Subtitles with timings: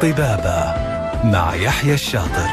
[0.00, 0.74] طبابة
[1.24, 2.50] مع يحيى الشاطر.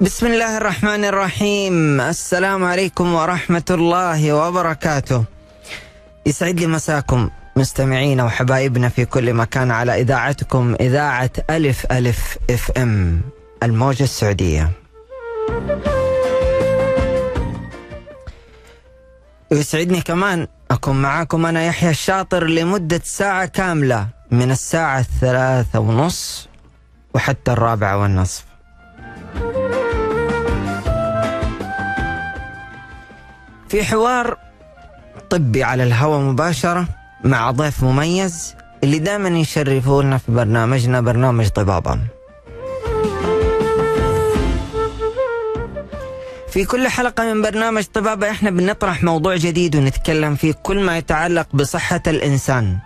[0.00, 2.00] بسم الله الرحمن الرحيم.
[2.00, 5.24] السلام عليكم ورحمة الله وبركاته.
[6.26, 13.20] يسعد لي مساكم مستمعينا وحبايبنا في كل مكان على إذاعتكم إذاعة ألف ألف إف إم
[13.62, 14.70] الموجة السعودية.
[19.50, 26.48] ويسعدني كمان أكون معاكم أنا يحيى الشاطر لمدة ساعة كاملة من الساعة الثلاثة ونص
[27.14, 28.44] وحتى الرابعة والنصف.
[33.68, 34.36] في حوار
[35.30, 36.88] طبي على الهواء مباشرة
[37.24, 41.98] مع ضيف مميز اللي دائما يشرفونا في برنامجنا برنامج طبابة.
[46.50, 51.46] في كل حلقة من برنامج طبابة إحنا بنطرح موضوع جديد ونتكلم فيه كل ما يتعلق
[51.54, 52.78] بصحة الإنسان.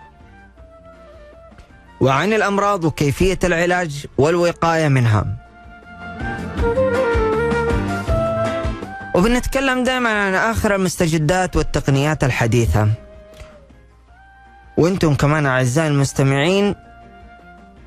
[2.01, 5.25] وعن الأمراض وكيفية العلاج والوقاية منها.
[9.15, 12.87] وبنتكلم دائما عن آخر المستجدات والتقنيات الحديثة.
[14.77, 16.75] وأنتم كمان أعزائي المستمعين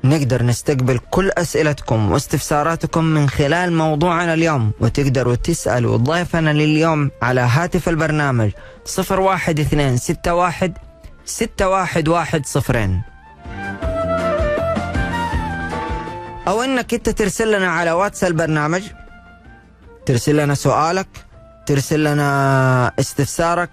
[0.09, 7.89] نقدر نستقبل كل أسئلتكم واستفساراتكم من خلال موضوعنا اليوم وتقدروا تسألوا ضيفنا لليوم على هاتف
[7.89, 8.51] البرنامج
[8.99, 10.73] 01261
[11.25, 13.01] 611
[16.47, 18.83] أو إنك أنت ترسل لنا على واتس البرنامج
[20.05, 21.07] ترسل لنا سؤالك
[21.65, 23.69] ترسل لنا استفسارك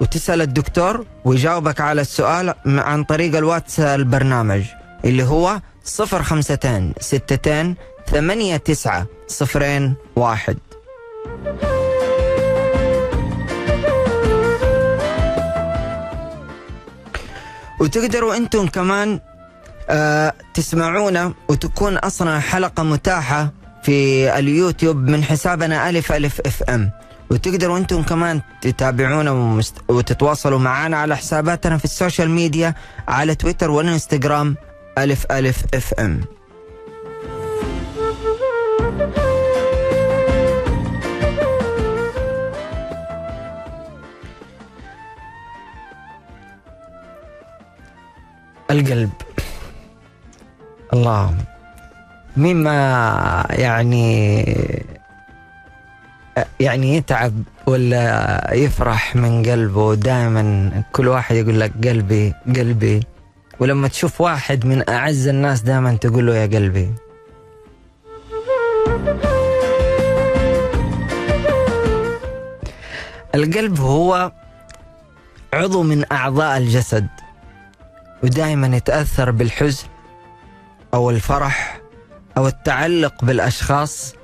[0.00, 4.79] وتسأل الدكتور ويجاوبك على السؤال عن طريق الواتس البرنامج.
[5.04, 7.74] اللي هو صفر خمستين ستتين
[8.10, 10.56] ثمانية تسعة صفرين واحد.
[17.80, 19.20] وتقدروا أنتم كمان
[19.90, 23.52] آه تسمعونا وتكون أصلا حلقة متاحة
[23.82, 26.90] في اليوتيوب من حسابنا ألف ألف إف إم.
[27.30, 29.74] وتقدروا أنتم كمان تتابعونا ومست...
[29.88, 32.74] وتتواصلوا معنا على حساباتنا في ال social media
[33.08, 34.56] على تويتر والإنستغرام.
[34.98, 36.20] ألف ألف FM.
[48.70, 49.10] القلب.
[50.92, 51.34] الله.
[52.36, 54.44] مين ما يعني
[56.60, 59.94] يعني يتعب ولا يفرح من قلبه.
[59.94, 63.19] دائما كل واحد يقول لك قلبي قلبي.
[63.60, 66.94] ولما تشوف واحد من أعز الناس دائما تقول له يا قلبي.
[73.34, 74.32] القلب هو
[75.52, 77.08] عضو من أعضاء الجسد
[78.22, 79.86] ودائما يتأثر بالحزن
[80.94, 81.80] أو الفرح
[82.36, 84.14] أو التعلق بالأشخاص.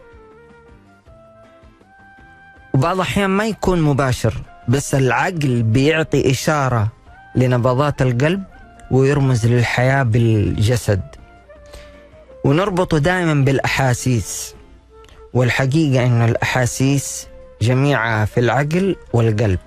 [2.75, 4.35] وبعض الأحيان ما يكون مباشر
[4.69, 6.89] بس العقل بيعطي إشارة
[7.35, 8.43] لنبضات القلب
[8.91, 11.03] ويرمز للحياة بالجسد.
[12.45, 14.55] ونربطه دائما بالأحاسيس
[15.35, 17.27] والحقيقة أن الأحاسيس
[17.63, 19.59] جميعها في العقل والقلب.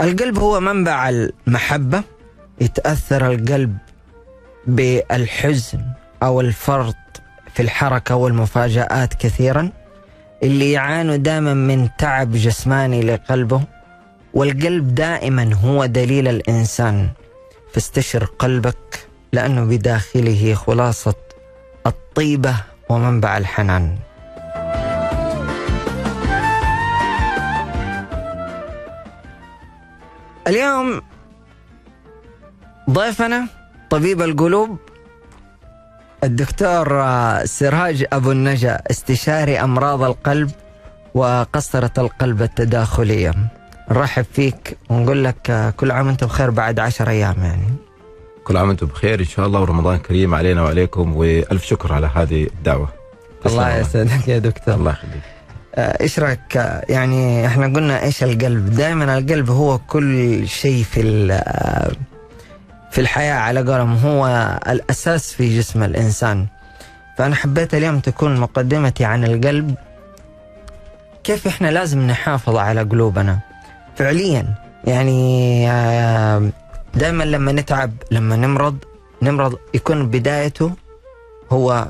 [0.00, 2.02] القلب هو منبع المحبة
[2.60, 3.76] يتأثر القلب
[4.66, 5.80] بالحزن
[6.22, 6.94] أو الفرط
[7.54, 9.70] في الحركة والمفاجآت كثيرا
[10.42, 13.62] اللي يعانوا دائما من تعب جسماني لقلبه.
[14.34, 17.08] والقلب دائما هو دليل الإنسان.
[17.72, 21.14] فاستشر قلبك لأنه بداخله خلاصة
[21.86, 22.54] الطيبة
[22.88, 23.96] ومنبع الحنان.
[30.46, 31.02] اليوم
[32.90, 33.46] ضيفنا
[33.90, 34.78] طبيب القلوب
[36.24, 37.02] الدكتور
[37.44, 40.50] سراج أبو النجا استشاري أمراض القلب
[41.14, 43.34] وقسطرة القلب التداخلية.
[43.90, 47.68] نرحب فيك ونقول لك كل عام وأنت بخير بعد عشر أيام يعني.
[48.44, 52.44] كل عام وأنتم بخير إن شاء الله ورمضان كريم علينا وعليكم وألف شكر على هذه
[52.44, 52.88] الدعوة.
[53.46, 54.74] الله يسعدك يا دكتور.
[54.74, 55.22] الله يخليك.
[55.78, 61.02] إيش رأيك؟ يعني إحنا قلنا إيش القلب؟ دائما القلب هو كل شيء في
[62.90, 64.26] في الحياة على قولهم هو
[64.68, 66.46] الأساس في جسم الإنسان.
[67.18, 69.74] فأنا حبيت اليوم تكون مقدمتي عن القلب
[71.24, 73.38] كيف إحنا لازم نحافظ على قلوبنا.
[73.96, 74.54] فعليا.
[74.84, 75.66] يعني
[76.94, 78.76] دائما لما نتعب لما نمرض
[79.22, 80.72] نمرض يكون بدايته
[81.52, 81.86] هو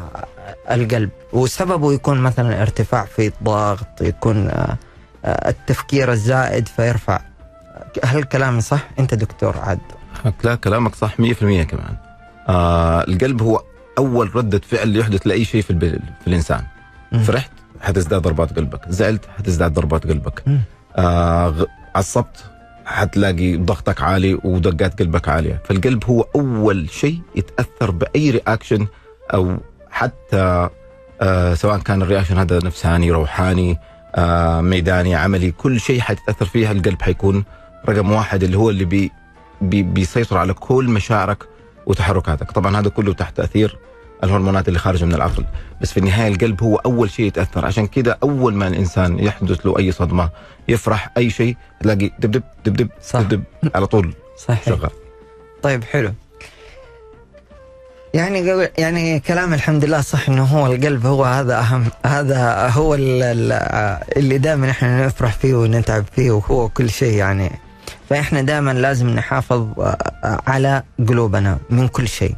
[0.71, 4.77] القلب وسببه يكون مثلا ارتفاع في الضغط يكون آه،
[5.25, 7.21] آه، التفكير الزائد فيرفع.
[8.05, 9.79] هل كلامي صح؟ أنت دكتور عاد.
[10.45, 11.97] لا كلامك صح 100% كمان.
[12.49, 13.63] آه القلب هو
[13.99, 15.79] أول ردة فعل يحدث لأي شيء في.
[16.21, 16.63] في الإنسان.
[17.13, 17.23] مم.
[17.23, 18.81] فرحت حتزداد ضربات قلبك.
[18.89, 20.45] زعلت حتزداد ضربات قلبك.
[20.97, 22.45] آه عصبت
[22.87, 25.63] حتلاقي ضغطك عالي ودقات قلبك عالية.
[25.65, 28.87] فالقلب هو أول شيء يتأثر بأي reaction
[29.35, 29.57] أو
[29.91, 30.69] حتى
[31.21, 33.79] آه سواء كان ال reaction هذا نفساني روحاني
[34.15, 37.45] آه ميداني عملي كل شيء حتتاثر فيها القلب حيكون
[37.89, 39.13] رقم واحد اللي هو اللي بي
[39.61, 41.45] بي بيسيطر على كل مشاعرك
[41.87, 42.51] وتحركاتك.
[42.53, 43.79] طبعا هذا كله تحت تأثير
[44.25, 45.45] الهرمونات اللي خارجه من العقل.
[45.81, 47.67] بس في النهاية القلب هو أول شيء يتأثر.
[47.67, 50.31] عشان كده أول ما الإنسان يحدث له أي صدمة
[50.69, 53.21] يفرح أي شيء تلاقي دبدب دبدب صح.
[53.21, 53.43] دبدب
[53.75, 54.15] على طول
[54.49, 54.65] صحيح.
[54.67, 54.91] شغال.
[55.63, 56.13] طيب حلو.
[58.15, 62.95] يعني قبل يعني كلام الحمد لله صح إنه هو القلب هو هذا اهم هذا هو
[62.95, 63.53] ال- ال-
[64.17, 67.51] اللي دائما إحنا نفرح فيه ونتعب فيه وهو كل شيء يعني.
[68.11, 69.67] فإحنا دائما لازم نحافظ
[70.25, 72.35] على قلوبنا من كل شيء.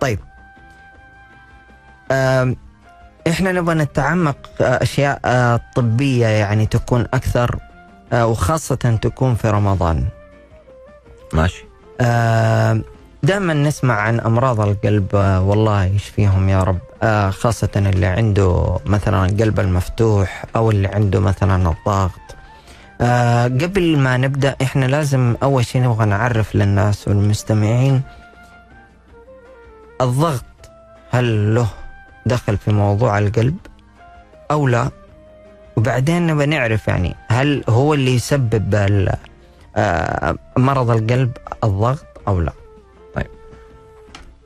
[0.00, 0.18] طيب
[3.28, 7.58] إحنا نبغى نتعمق آه، أشياء آه، طبية يعني تكون أكثر
[8.12, 10.04] آه، وخاصة تكون في رمضان.
[11.32, 11.64] ماشي.
[13.22, 15.14] دائما نسمع عن أمراض القلب
[15.44, 16.78] والله يشفيهم يا رب.
[17.30, 22.28] خاصة اللي عنده مثلا القلب المفتوح أو اللي عنده مثلا الضغط.
[23.00, 28.02] آه، قبل ما نبدأ إحنا لازم أول شيء نبغى نعرف للناس والمستمعين
[30.00, 30.44] الضغط
[31.10, 31.68] هل له
[32.28, 33.56] دخل في موضوع القلب
[34.50, 34.90] أو لا؟
[35.76, 38.70] وبعدين نبغى نعرف يعني هل هو اللي يسبب
[39.76, 41.30] آه، مرض القلب
[41.64, 42.52] الضغط أو لا؟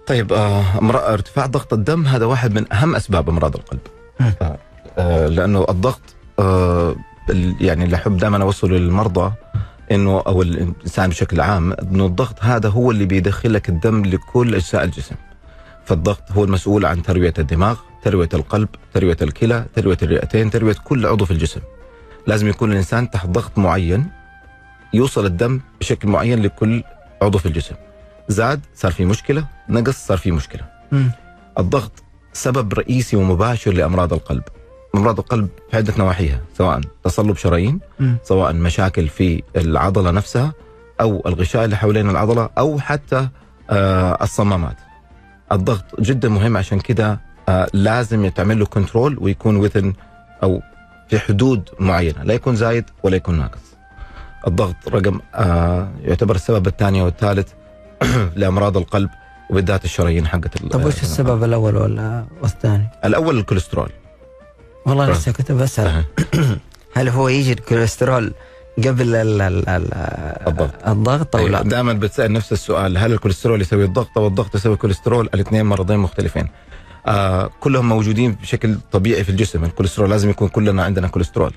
[0.07, 0.33] طيب.
[0.33, 3.81] آه أمر- ارتفاع ضغط الدم هذا واحد من أهم أسباب أمراض القلب.
[4.21, 4.57] آه
[4.99, 6.01] آه لأنه الضغط
[6.39, 6.95] آه
[7.31, 9.33] ال- يعني اللي احب دائما اوصله للمرضى
[9.93, 14.85] إنه أو الإنسان بشكل عام إنه الضغط هذا هو اللي بيدخل لك الدم لكل أجزاء
[14.85, 15.15] الجسم.
[15.85, 21.25] فالضغط هو المسؤول عن تروية الدماغ تروية القلب تروية الكلى تروية الرئتين تروية كل عضو
[21.25, 21.61] في الجسم.
[22.27, 24.07] لازم يكون الإنسان تحت ضغط معين
[24.95, 26.83] يوصل الدم بشكل معين لكل
[27.23, 27.75] عضو في الجسم.
[28.29, 30.63] زاد صار في مشكلة نقص صار في مشكلة.
[30.93, 31.11] مم.
[31.59, 31.93] الضغط
[32.33, 34.43] سبب رئيسي ومباشر لأمراض القلب.
[34.95, 37.81] أمراض القلب في عدة نواحيها سواء تصلب شرايين.
[38.25, 40.53] سواء مشاكل في العضلة نفسها
[41.01, 43.29] أو الغشاء اللي حوالين العضلة أو حتى
[43.71, 44.77] آه الصمامات.
[45.53, 49.93] الضغط جدا مهم عشان كده آه لازم يتعمل له كنترول ويكون وذن
[50.43, 50.63] أو
[51.09, 53.61] في حدود معينة لا يكون زايد ولا يكون ناقص
[54.47, 57.49] الضغط رقم آه يعتبر السبب الثاني والثالث
[58.37, 59.11] لأمراض القلب
[59.51, 63.91] وبالذات الشرايين حقت طب وش السبب الأول ولا والثاني؟ الأول الكوليسترول
[64.87, 65.11] والله.
[65.11, 66.05] لسه كنت بسأل.
[66.97, 68.33] هل هو يجي الكوليسترول
[68.79, 69.89] قبل ال ال ال
[70.49, 70.89] الضغط.
[70.89, 75.29] الضغط أو لا؟ دائما بتسأل نفس السؤال هل الكوليسترول يسوي الضغط أو الضغط يسوي الكوليسترول
[75.35, 76.49] الاثنين مرضين مختلفين.
[77.07, 79.65] آه كلهم موجودين بشكل طبيعي في الجسم.
[79.65, 81.53] الكوليسترول لازم يكون كلنا عندنا كوليسترول.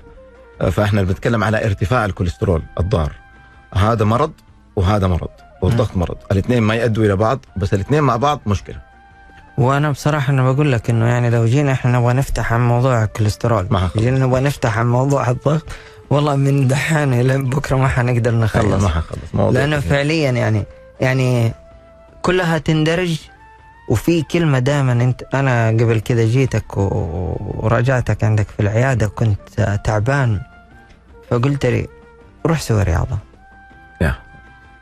[0.62, 3.12] آه فإحنا بنتكلم على ارتفاع الكوليسترول الضار.
[3.73, 4.31] هذا مرض
[4.75, 5.29] وهذا مرض
[5.61, 6.18] والضغط مرض.
[6.31, 8.84] الاثنين ما يأدوا إلى بعض بس الاثنين مع بعض مشكلة.
[9.57, 13.68] وأنا بصراحة أنا بقول لك إنه يعني لو جينا إحنا نبغى نفتح عن موضوع الكوليسترول.
[13.97, 15.66] جينا نبغى نفتح عن موضوع الضغط
[16.09, 19.90] والله من دحين إلى بكرة ما حنقدر أيوة، نخلص ما حنخلص موضوع لأنه كثير.
[19.90, 20.64] فعليا يعني
[21.02, 21.54] يعني
[22.21, 23.19] كلها تندرج
[23.90, 30.42] وفي كلمة دائما أنت أنا قبل كذا جيتك وراجعتك عندك في العيادة كنت تعبان
[31.30, 31.88] فقلت لي
[32.45, 33.18] روح سوي رياضة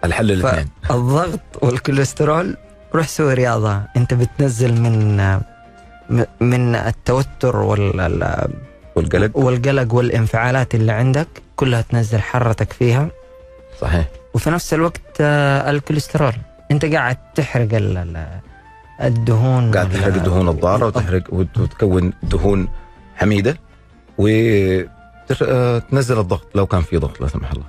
[0.06, 2.58] الحل الاثنين فالضغط والكوليسترول
[2.95, 3.81] روح سوي رياضة.
[3.97, 5.17] انت بتنزل من
[6.39, 8.50] من التوتر وال
[8.95, 9.38] والقلق.
[9.38, 13.07] والقلق والانفعالات اللي عندك كلها تنزل حرتك فيها.
[13.81, 14.05] صحيح.
[14.33, 16.33] وفي نفس الوقت آه، الكوليسترول.
[16.71, 18.39] انت قاعد تحرق ال- ال-
[19.01, 22.67] الدهون قاعد تحرق الدهون الضارة وتحرق وت- وتكون دهون
[23.15, 23.57] حميدة.
[24.17, 27.65] وتنزل الضغط لو كان في ضغط لا سمح الله.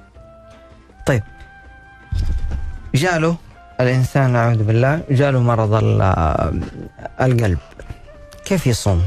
[2.95, 3.37] جاله
[3.81, 6.03] الإنسان نعوذ بالله جاله مرض ال-
[7.21, 7.59] القلب.
[8.45, 9.03] كيف يصوم؟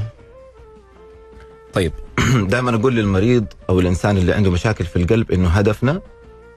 [1.73, 1.91] طيب
[2.51, 6.01] دائما أقول للمريض أو الإنسان اللي عنده مشاكل في القلب إنه هدفنا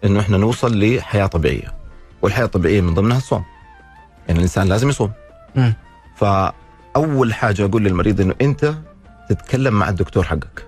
[0.04, 1.74] إنه إحنا نوصل لحياة طبيعية.
[2.22, 3.44] والحياة الطبيعية من ضمنها الصوم.
[4.28, 5.12] يعني الإنسان لازم يصوم.
[5.56, 5.74] مم.
[6.16, 8.74] فأول حاجة أقول للمريض إنه أنت
[9.28, 10.64] تتكلم مع الدكتور حقك.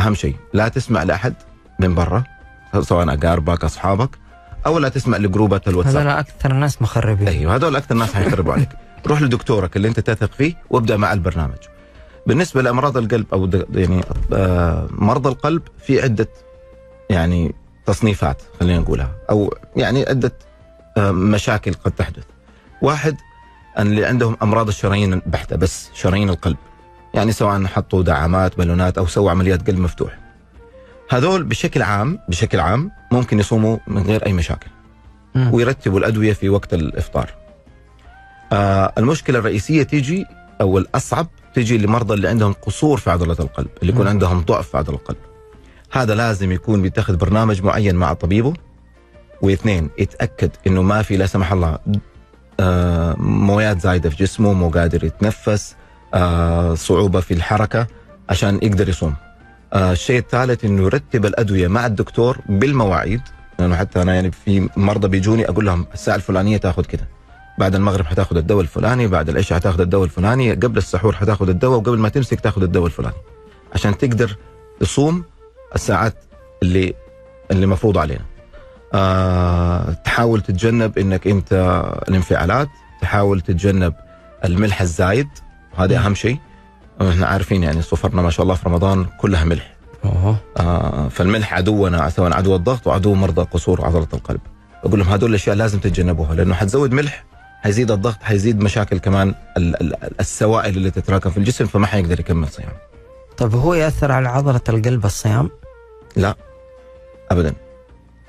[0.00, 1.34] أهم شيء لا تسمع لأحد
[1.80, 2.24] من برا
[2.80, 4.10] سواء أقاربك أصحابك.
[4.66, 8.68] أو لا تسمع لجروبات الواتساب هذول أكثر الناس مخربين أيوه هذول أكثر ناس حيخربوا عليك
[9.06, 11.58] روح لدكتورك اللي أنت تثق فيه وابدأ مع البرنامج
[12.26, 16.28] بالنسبة لأمراض القلب أو يعني آه، مرضى القلب في عدة
[17.10, 17.54] يعني
[17.86, 20.32] تصنيفات خلينا نقولها أو يعني عدة
[20.96, 22.24] آه، مشاكل قد تحدث.
[22.82, 23.16] واحد
[23.78, 26.56] اللي عندهم أمراض الشرايين البحتة بس شرايين القلب.
[27.14, 30.18] يعني سواء حطوا دعامات بالونات أو سووا عمليات قلب مفتوح.
[31.10, 34.70] هذول بشكل عام بشكل عام ممكن يصوموا من غير أي مشاكل.
[35.52, 37.30] ويرتبوا الأدوية في وقت الإفطار.
[38.52, 40.24] آه المشكلة الرئيسية تيجي
[40.60, 44.08] أو الأصعب تيجي لمرضى اللي عندهم قصور في عضلة القلب، اللي يكون.
[44.08, 45.18] عندهم ضعف في عضلة القلب.
[45.92, 48.54] هذا لازم يكون بيتخذ برنامج معين مع طبيبه
[49.42, 51.78] واثنين يتأكد إنه ما في لا سمح الله
[52.60, 55.76] آه مويات زايدة في جسمه، مو قادر يتنفس،
[56.14, 57.86] آه صعوبة في الحركة
[58.28, 59.14] عشان يقدر يصوم.
[59.72, 63.20] آه الشيء الثالث إنه يرتب الأدوية مع الدكتور بالمواعيد.
[63.58, 67.04] لأنه حتى أنا يعني في مرضى بيجوني أقول لهم الساعة الفلانية تاخذ كذا
[67.58, 71.98] بعد المغرب حتاخذ الدواء الفلاني بعد العشاء حتاخذ الدواء الفلاني قبل السحور حتاخذ الدواء وقبل
[71.98, 73.16] ما تمسك تاخذ الدواء الفلاني.
[73.74, 74.36] عشان تقدر
[74.80, 75.24] تصوم
[75.74, 76.14] الساعات
[76.62, 76.94] اللي
[77.50, 78.24] اللي مفروض علينا.
[78.94, 81.52] آه تحاول تتجنب إنك أنت
[82.08, 82.68] الانفعالات
[83.02, 83.94] تحاول تتجنب
[84.44, 85.28] الملح الزايد.
[85.76, 86.38] هذا أهم شيء.
[87.00, 89.76] إحنا عارفين يعني صفرنا ما شاء الله في رمضان كلها ملح.
[90.04, 90.36] أوه.
[90.56, 94.40] آه فالملح عدونا سواء عدو الضغط وعدو مرضى قصور عضله القلب.
[94.84, 97.24] أقول لهم هذول الأشياء لازم تتجنبوها لأنه حتزود ملح
[97.62, 102.48] حيزيد الضغط حيزيد مشاكل كمان ال- ال- السوائل اللي تتراكم في الجسم فما حيقدر يكمل
[102.48, 102.72] صيام.
[103.36, 105.50] طيب هو يأثر على عضلة القلب الصيام؟
[107.30, 107.52] ابدا.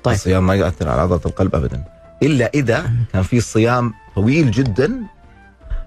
[0.04, 0.14] طيب.
[0.14, 1.84] الصيام ما يؤثر على عضلة القلب ابدا.
[2.22, 5.00] إلا إذا كان في صيام طويل جدا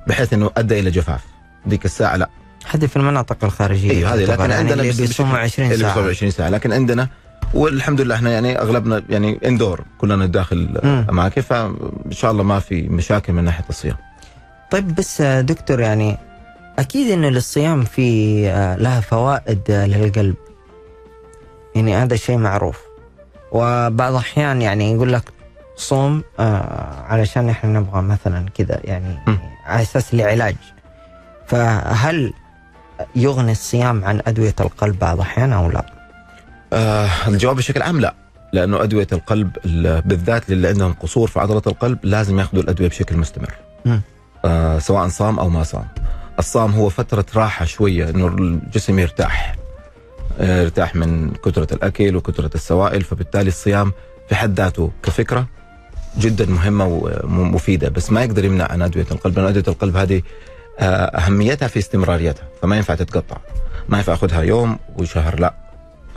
[0.07, 1.21] بحيث إنه أدى إلى جفاف.
[1.65, 2.29] ديك الساعة لا.
[2.69, 3.91] هذه في المناطق الخارجية.
[3.91, 6.49] أيوه هذه لكن يعني عندنا اللي بس- بيصوموا بشكل- 20 اللي بيصوم ساعه 20 ساعة.
[6.49, 7.07] لكن عندنا
[7.53, 10.77] والحمد لله إحنا يعني أغلبنا يعني إندور كلنا داخل.
[11.09, 11.75] أماكن فإن
[12.11, 13.95] شاء الله ما في مشاكل من ناحية الصيام.
[14.71, 16.17] طيب بس آه، دكتور يعني
[16.79, 20.35] أكيد إن للصيام في آه، لها فوائد آه، للقلب.
[21.75, 22.79] يعني هذا شيء معروف.
[23.51, 25.23] وبعض الأحيان يعني يقول لك
[25.75, 26.23] صوم
[27.09, 29.19] علشان إحنا نبغى مثلا كذا يعني.
[29.65, 30.55] على أساس لعلاج
[31.47, 32.33] فهل
[33.15, 35.85] يغني الصيام عن أدوية القلب بعض الاحيان أو لا؟
[36.73, 38.13] آه الجواب بشكل عام لا.
[38.53, 43.17] لأنه أدوية القلب ال- بالذات للي عندهم قصور في عضلة القلب لازم يأخذوا الأدوية بشكل
[43.17, 43.53] مستمر.
[44.45, 45.87] آه سواء صام أو ما صام.
[46.39, 49.55] الصام هو فترة راحة شوية إنه الجسم يرتاح.
[50.39, 53.91] آه، يرتاح من كثرة الأكل وكثرة السوائل فبالتالي الصيام
[54.29, 55.47] في حد ذاته كفكرة
[56.19, 56.85] جدا مهمة
[57.23, 60.21] ومفيده بس ما يقدر يمنع عن أدوية القلب لأن أدوية القلب هذه
[60.79, 63.37] أهميتها في استمراريتها فما ينفع تتقطع.
[63.89, 65.53] ما ينفع أخذها يوم وشهر لا.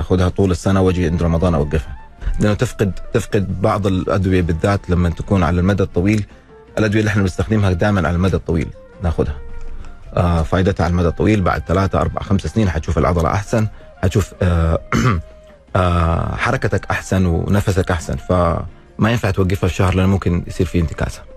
[0.00, 1.96] أخذها طول السنة واجي عند رمضان أوقفها.
[2.40, 6.26] لأنه تفقد تفقد بعض الأدوية بالذات لما تكون على المدى الطويل.
[6.78, 8.68] الأدوية اللي إحنا بنستخدمها دائما على المدى الطويل
[9.02, 9.36] نأخذها.
[10.14, 13.66] آه فائدتها على المدى الطويل بعد ثلاثة أربع خمس سنين حتشوف العضلة أحسن
[14.02, 14.80] حتشوف آه
[15.76, 18.16] آه حركتك أحسن ونفسك أحسن.
[18.16, 21.33] فما ينفع توقفها في شهر لأنه ممكن يصير في انتكاسة.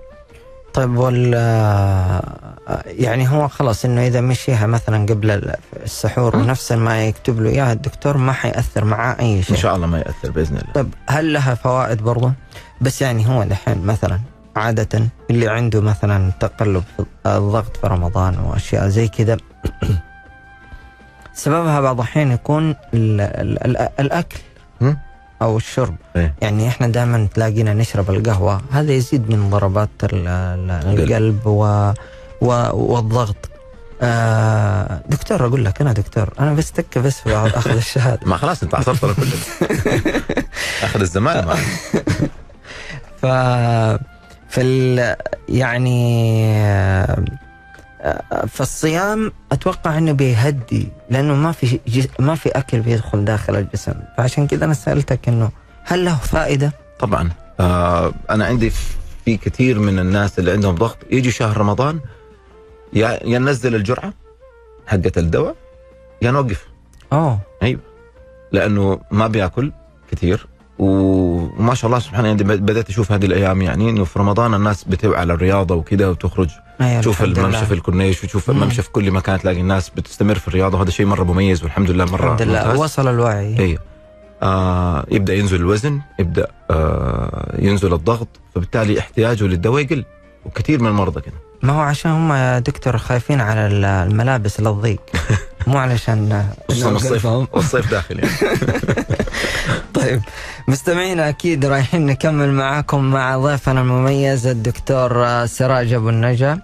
[0.77, 6.35] طيب وال آه، يعني هو خلاص إنه إذا مشيها مثلا قبل ال- السحور.
[6.35, 10.31] ونفس ما يكتب له إياها الدكتور ما حيأثر معاه أي شيء شاء الله ما يأثر
[10.31, 12.31] بإذن الله طيب هل لها فوائد برضه؟
[12.81, 14.19] بس يعني هو دحين مثلا
[14.55, 19.37] عادة اللي عنده مثلا تقلب في الضغط في رمضان وأشياء زي كذا
[21.33, 24.37] سببها بعض الأحيان يكون ال ال ال الأكل.
[25.41, 25.95] أو الشرب.
[26.15, 26.33] إيه.
[26.41, 28.61] يعني إحنا دائما تلاقينا نشرب القهوة.
[28.71, 31.45] هذا يزيد من ضربات ال- ال- القلب.
[31.47, 31.91] و
[32.41, 33.49] و والضغط.
[34.01, 38.19] آه دكتور أقول لك أنا دكتور أنا بس تك بس أخذ الشهادة.
[38.29, 39.31] ما خلاص أنت عصرتنا كلنا
[40.83, 41.57] أخذ الزمان معك.
[43.21, 43.25] ف
[44.49, 45.15] فال
[45.49, 47.17] يعني آه،
[48.47, 52.07] فالصيام أتوقع إنه بيهدي لأنه ما في جس...
[52.19, 53.93] ما في أكل بيدخل داخل الجسم.
[54.17, 55.49] فعشان كذا أنا سألتك إنه
[55.83, 57.29] هل له فائدة؟ طبعا.
[57.59, 58.71] آه أنا عندي
[59.25, 60.97] في كثير من الناس اللي عندهم ضغط.
[61.11, 61.99] يجي شهر رمضان
[62.93, 64.13] يا ننزل الجرعة
[64.87, 65.55] حقة الدواء
[66.21, 66.67] يا نوقف.
[67.13, 67.39] أوه.
[68.51, 69.71] لأنه ما بيأكل
[70.11, 70.47] كثير.
[70.79, 75.19] وما شاء الله سبحانه يعني بدأت أشوف هذه الأيام يعني إنه في رمضان الناس بتوعى
[75.19, 76.49] على الرياضة وكذا وتخرج
[76.81, 77.65] أيوة تشوف الممشى.
[77.65, 78.57] في الكورنيش وتشوف مم.
[78.57, 82.05] الممشى في كل مكان تلاقي الناس بتستمر في الرياضة وهذا شيء مرة مميز والحمد لله
[82.05, 82.79] مرة الحمد لله ممتاز.
[82.79, 83.79] وصل الوعي أيوه
[84.43, 90.05] آه يبدأ ينزل الوزن يبدأ آه ينزل الضغط فبالتالي احتياجه للدواء يقل
[90.45, 95.01] وكثير من المرضى كده ما هو عشان هم يا دكتور خايفين على ال- الملابس للضيق
[95.67, 97.25] مو علشان خصوصا الصيف.
[97.25, 98.31] والصيف داخل يعني
[99.93, 100.21] طيب
[100.67, 106.59] مستمعينا أكيد رايحين نكمل معاكم مع ضيفنا المميز الدكتور آه، سراج أبو النجا.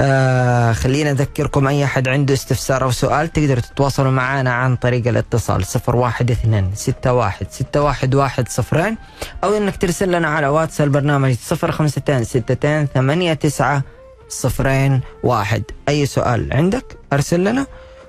[0.00, 5.66] آه خلينا أذكركم أي أحد عنده استفسار أو سؤال تقدروا تتواصلوا معنا عن طريق الاتصال
[5.66, 8.96] صفر واحد اثنين ستة واحد ستة واحد واحد صفرين.
[9.44, 13.82] أو إنك ترسل لنا على واتس البرنامج صفر خمستين ستتين ثمانية تسعة
[14.28, 15.62] صفرين واحد.
[15.88, 17.66] أي سؤال عندك أرسل لنا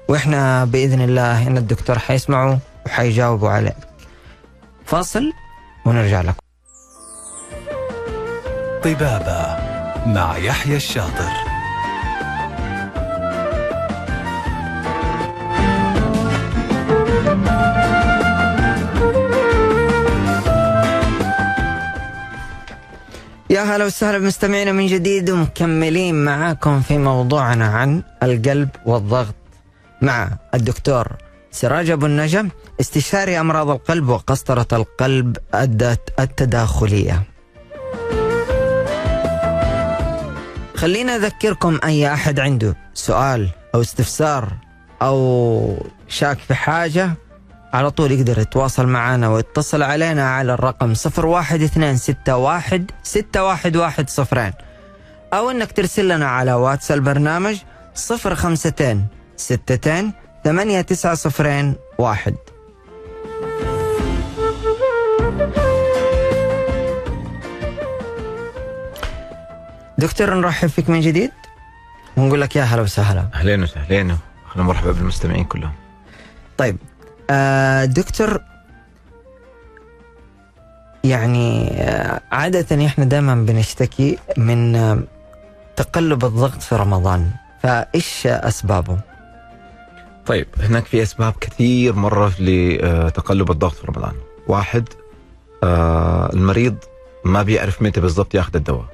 [0.07, 2.55] وإحنا بإذن الله إن الدكتور حيسمعوا
[2.85, 3.88] وحيجاوبوا عليه
[4.89, 5.33] فاصل
[5.85, 6.39] ونرجع لكم.
[8.83, 9.57] طبابة
[10.05, 11.31] مع يحيى الشاطر.
[23.49, 29.35] يا هلا وسهلا بمستمعينا من جديد ومكملين معاكم في موضوعنا عن القلب والضغط
[30.01, 31.07] مع الدكتور
[31.51, 35.37] سراج أبو النجم استشاري أمراض القلب وقسطرة القلب
[36.19, 37.23] التداخلية.
[40.75, 44.53] خلينا أذكركم أي أحد عنده سؤال أو استفسار
[45.01, 47.11] أو شاك في حاجة
[47.73, 54.53] على طول يقدر يتواصل معنا ويتصل علينا على الرقم 01261 611 صفرين
[55.33, 57.57] أو أنك ترسل لنا على واتس البرنامج
[58.11, 59.07] 052
[59.39, 60.13] 62
[60.49, 62.35] ثمانية تسعة صفرين واحد.
[69.97, 71.31] دكتور نرحب فيك من جديد.
[72.17, 73.25] ونقول لك يا هلا وسهلا.
[73.33, 74.09] أهلين وسهلين.
[74.11, 74.19] أهلا
[74.61, 75.73] ومرحبا بالمستمعين كلهم.
[76.57, 76.77] طيب
[77.29, 78.41] آه دكتور
[81.03, 84.99] يعني آه عادة إحنا دائما بنشتكي من آه
[85.75, 87.31] تقلب الضغط في رمضان.
[87.63, 89.08] فإيش أسبابه؟
[90.29, 94.11] طيب هناك في أسباب كثير مرة لتقلب الضغط في رمضان.
[94.47, 94.89] واحد
[95.63, 96.75] آه المريض
[97.25, 98.85] ما بيعرف متى بالضبط ياخذ الدواء.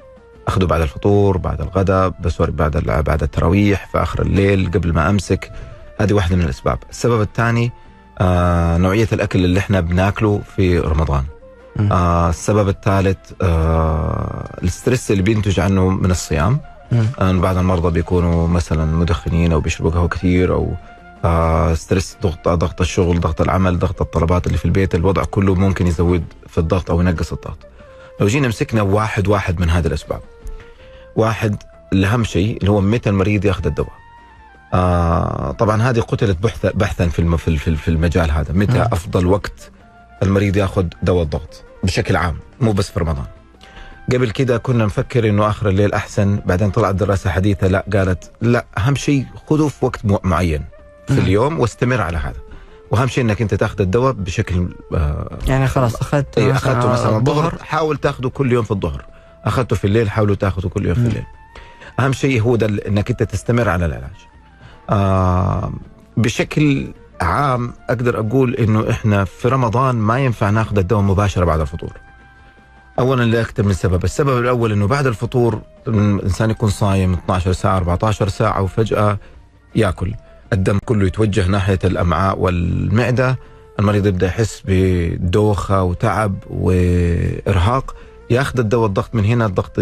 [0.47, 2.77] أخذه بعد الفطور بعد الغداء بس بعد
[3.07, 5.51] بعد التراويح في آخر الليل قبل ما أمسك.
[5.99, 6.77] هذه واحدة من الأسباب.
[6.89, 7.71] السبب الثاني
[8.19, 11.23] آه نوعية الأكل اللي إحنا بناكله في رمضان.
[11.91, 16.59] آه السبب الثالث آه ال stress اللي بينتج عنه من الصيام.
[17.19, 20.73] آه بعض المرضى بيكونوا مثلا مدخنين أو بيشربوا قهوة كثير أو
[21.25, 25.87] آه stress ضغط ضغط الشغل ضغط العمل ضغط الطلبات اللي في البيت الوضع كله ممكن
[25.87, 27.57] يزود في الضغط أو ينقص الضغط.
[28.19, 30.21] لو جينا مسكنا واحد واحد من هذه الأسباب.
[31.15, 31.55] واحد
[31.93, 33.91] الأهم شيء اللي هو متى المريض ياخذ الدواء.
[34.73, 38.53] آه طبعا هذه قتلت بحث بحثا في في ال- في ال- في المجال هذا.
[38.53, 38.81] متى.
[38.81, 39.71] أفضل وقت
[40.23, 43.25] المريض ياخذ دواء الضغط؟ بشكل عام مو بس في رمضان.
[44.13, 48.65] قبل كده كنا نفكر إنه آخر الليل أحسن بعدين طلعت دراسة حديثة لا قالت لا
[48.77, 50.65] أهم شيء خذه في وقت معين.
[51.07, 51.19] في مم.
[51.19, 52.39] اليوم واستمر على هذا.
[52.91, 57.55] وأهم شيء إنك أنت تأخذ الدواء بشكل آه يعني خلاص أخذت اي أخذته مثلا الظهر.
[57.61, 59.05] حاول تأخذه كل يوم في الظهر.
[59.45, 61.01] أخذته في الليل حاولوا تأخذه كل يوم في.
[61.01, 61.23] الليل.
[61.99, 64.15] أهم شيء هو ده إنك أنت تستمر على العلاج.
[64.89, 65.73] آه
[66.17, 66.87] بشكل
[67.21, 71.91] عام أقدر أقول إنه إحنا في رمضان ما ينفع نأخذ الدواء مباشرة بعد الفطور.
[72.99, 78.27] اولا لاكثر من سبب السبب الأول إنه بعد الفطور الإنسان يكون صايم 12 ساعة 14
[78.29, 79.17] ساعة وفجأة
[79.75, 80.13] يأكل.
[80.55, 83.39] الدم كله يتوجه ناحية الأمعاء والمعدة.
[83.79, 87.95] المريض يبدأ يحس بدوخة وتعب وإرهاق.
[88.29, 89.79] ياخذ الدواء الضغط من هنا الضغط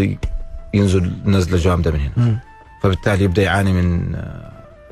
[0.74, 2.40] ينزل نزلة جامدة من هنا.
[2.82, 4.16] فبالتالي يبدأ يعاني من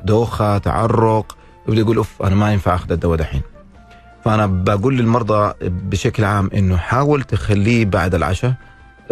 [0.04, 1.36] دوخة تعرق
[1.68, 3.42] يبدأ يقول أوف أنا ما ينفع أخذ الدواء دحين.
[4.24, 8.54] فأنا بقول للمرضى بشكل عام إنه حاول تخليه بعد العشاء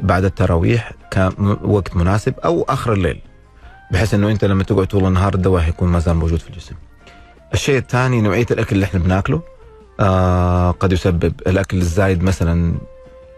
[0.03, 3.21] بعد التراويح كوقت مناسب أو آخر الليل.
[3.93, 6.75] بحيث إنه أنت لما تقعد طول النهار الدواء حيكون ما زال موجود في الجسم.
[7.55, 9.43] الشيء الثاني نوعية الأكل اللي إحنا بناكله
[10.01, 12.75] آه قد يسبب الأكل الزايد مثلا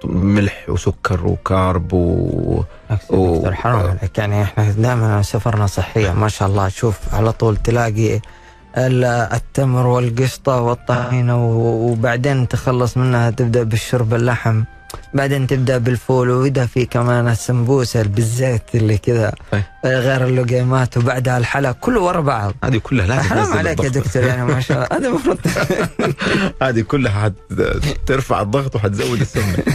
[0.05, 4.19] ملح وسكر وكارب و و- دكتور حرام عليك.
[4.19, 6.69] يعني إحنا دائما سفرنا صحية ما شاء الله.
[6.69, 8.21] شوف على طول تلاقي
[8.77, 14.63] ال- التمر والقشطة والطحينة وبعدين تخلص منها تبدأ بالشرب اللحم.
[15.15, 19.63] بعدين تبدأ بالفول واذا في كمان السمبوسة بالزيت اللي كذا أي.
[19.85, 22.55] غير اللقيمات وبعدها الحلا كله ورا بعض.
[22.65, 23.89] هذه كلها لازم حرام عليك يا.
[23.89, 24.99] دكتور يعني ما شاء الله.
[24.99, 25.39] هذا المفروض
[26.63, 27.33] هذه كلها
[27.85, 29.59] حترفع الضغط وحتزود السمنة.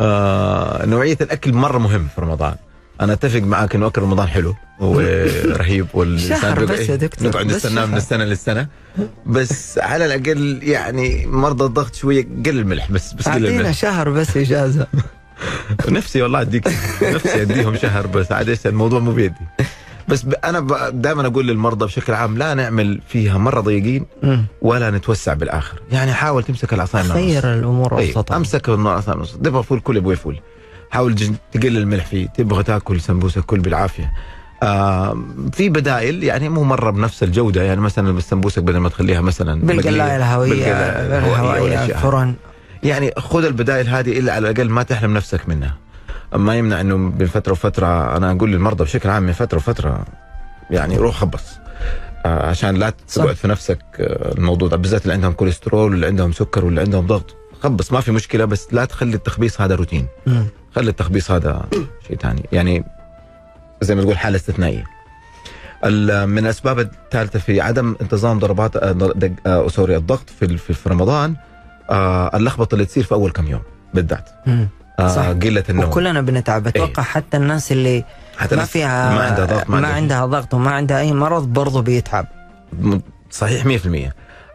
[0.00, 2.54] آه نوعية الأكل مرة مهم في رمضان.
[3.00, 7.86] أنا أتفق معاك إنه اكل رمضان حلو ورهيب والإنسان بس إيه، يا دكتور، نقعد نستناه
[7.86, 7.96] من.
[7.96, 8.66] السنة للسنة.
[9.26, 14.10] بس على الأقل يعني مرضى الضغط شوية قل الملح بس بس قل أعطينا الملح شهر
[14.10, 14.86] بس إجازة.
[15.88, 16.68] نفسي والله أديك
[17.02, 19.34] نفسي أديهم شهر بس عاد إيش الموضوع مو بيدي.
[20.08, 24.06] بس ب- أنا دائما أقول للمرضى بشكل عام لا نعمل فيها مرة ضيقين.
[24.62, 25.80] ولا نتوسع بالآخر.
[25.92, 27.20] يعني حاول تمسك العصايه من النص.
[27.20, 29.32] خير الأمور أي، وسطها أمسك العصايه من النص.
[29.36, 30.40] تبغى فول كل أبوي فول.
[30.90, 31.14] حاول
[31.52, 32.26] تقلل الملح فيه.
[32.26, 34.12] تبغى تاكل سمبوسه كل بالعافية.
[34.62, 35.18] آه
[35.52, 37.62] في بدائل يعني مو مرة بنفس الجودة.
[37.62, 41.96] يعني مثلا السمبوسك بدل ما تخليها مثلا بالقلاية الهويه والأشياء.
[41.96, 42.34] الفرن.
[42.82, 45.76] يعني خذ البدائل هذه إلا على الأقل ما تحرم نفسك منها.
[46.34, 50.04] ما يمنع إنه من فترة وفترة أنا أقول للمرضى بشكل عام من فترة وفترة
[50.70, 51.44] يعني روح خبص.
[52.26, 56.32] آه، عشان لا تقعد في نفسك آه، الموضوع ده بالذات اللي عندهم كوليسترول واللي عندهم
[56.32, 57.36] سكر واللي عندهم ضغط.
[57.62, 60.06] خبص ما في مشكلة بس لا تخلي التخبيص هذا روتين.
[60.26, 60.46] مم.
[60.76, 61.66] خلي التخبيص هذا
[62.08, 62.42] شيء ثاني.
[62.52, 62.84] يعني
[63.82, 64.84] زي ما تقول حالة استثنائية.
[66.26, 69.14] من الأسباب الثالثة في عدم انتظام ضربات آه،
[69.46, 71.36] آه، sorry الضغط في في في رمضان
[71.90, 73.62] آه اللخبطة اللي تصير في أول كم يوم
[73.94, 74.28] بالذات.
[74.98, 75.26] آه صح.
[75.28, 75.84] قلة النوم.
[75.84, 76.66] وكلنا بنتعب.
[76.66, 78.04] أتوقع حتى الناس اللي
[78.38, 82.26] حتى ما فيها ما عندها ضغط ما عندها ضغط وما عندها أي مرض برضه بيتعب.
[83.30, 84.12] صحيح 100%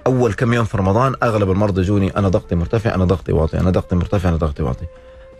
[0.07, 3.69] أول كم يوم في رمضان أغلب المرضى يجوني أنا ضغطي مرتفع أنا ضغطي واطي أنا
[3.69, 4.85] ضغطي مرتفع أنا ضغطي واطي.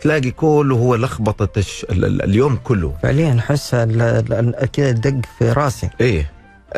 [0.00, 1.86] تلاقي كله هو لخبطة الش...
[1.90, 2.94] اليوم كله.
[3.02, 5.90] فعليا أحس ال- ال- كذا دق في راسي.
[6.00, 6.30] إيه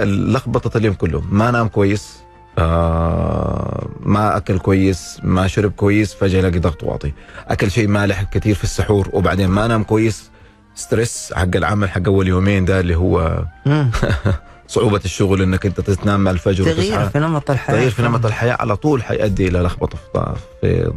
[0.04, 1.22] لخبطة اليوم كله.
[1.30, 2.16] ما نام كويس
[2.58, 7.12] آه ما أكل كويس ما شرب كويس فجأة يلاقي ضغط واطي.
[7.48, 10.30] أكل شيء مالح كثير في السحور وبعدين ما نام كويس
[10.74, 13.44] ستريس حق العمل حق أول يومين ده اللي هو.
[14.68, 17.76] صعوبة الشغل إنك أنت تنام مع الفجر تغيير في نمط الحياة.
[17.76, 20.92] تغيير في نمط الحياة على طول حيؤدي إلى لخبطة في في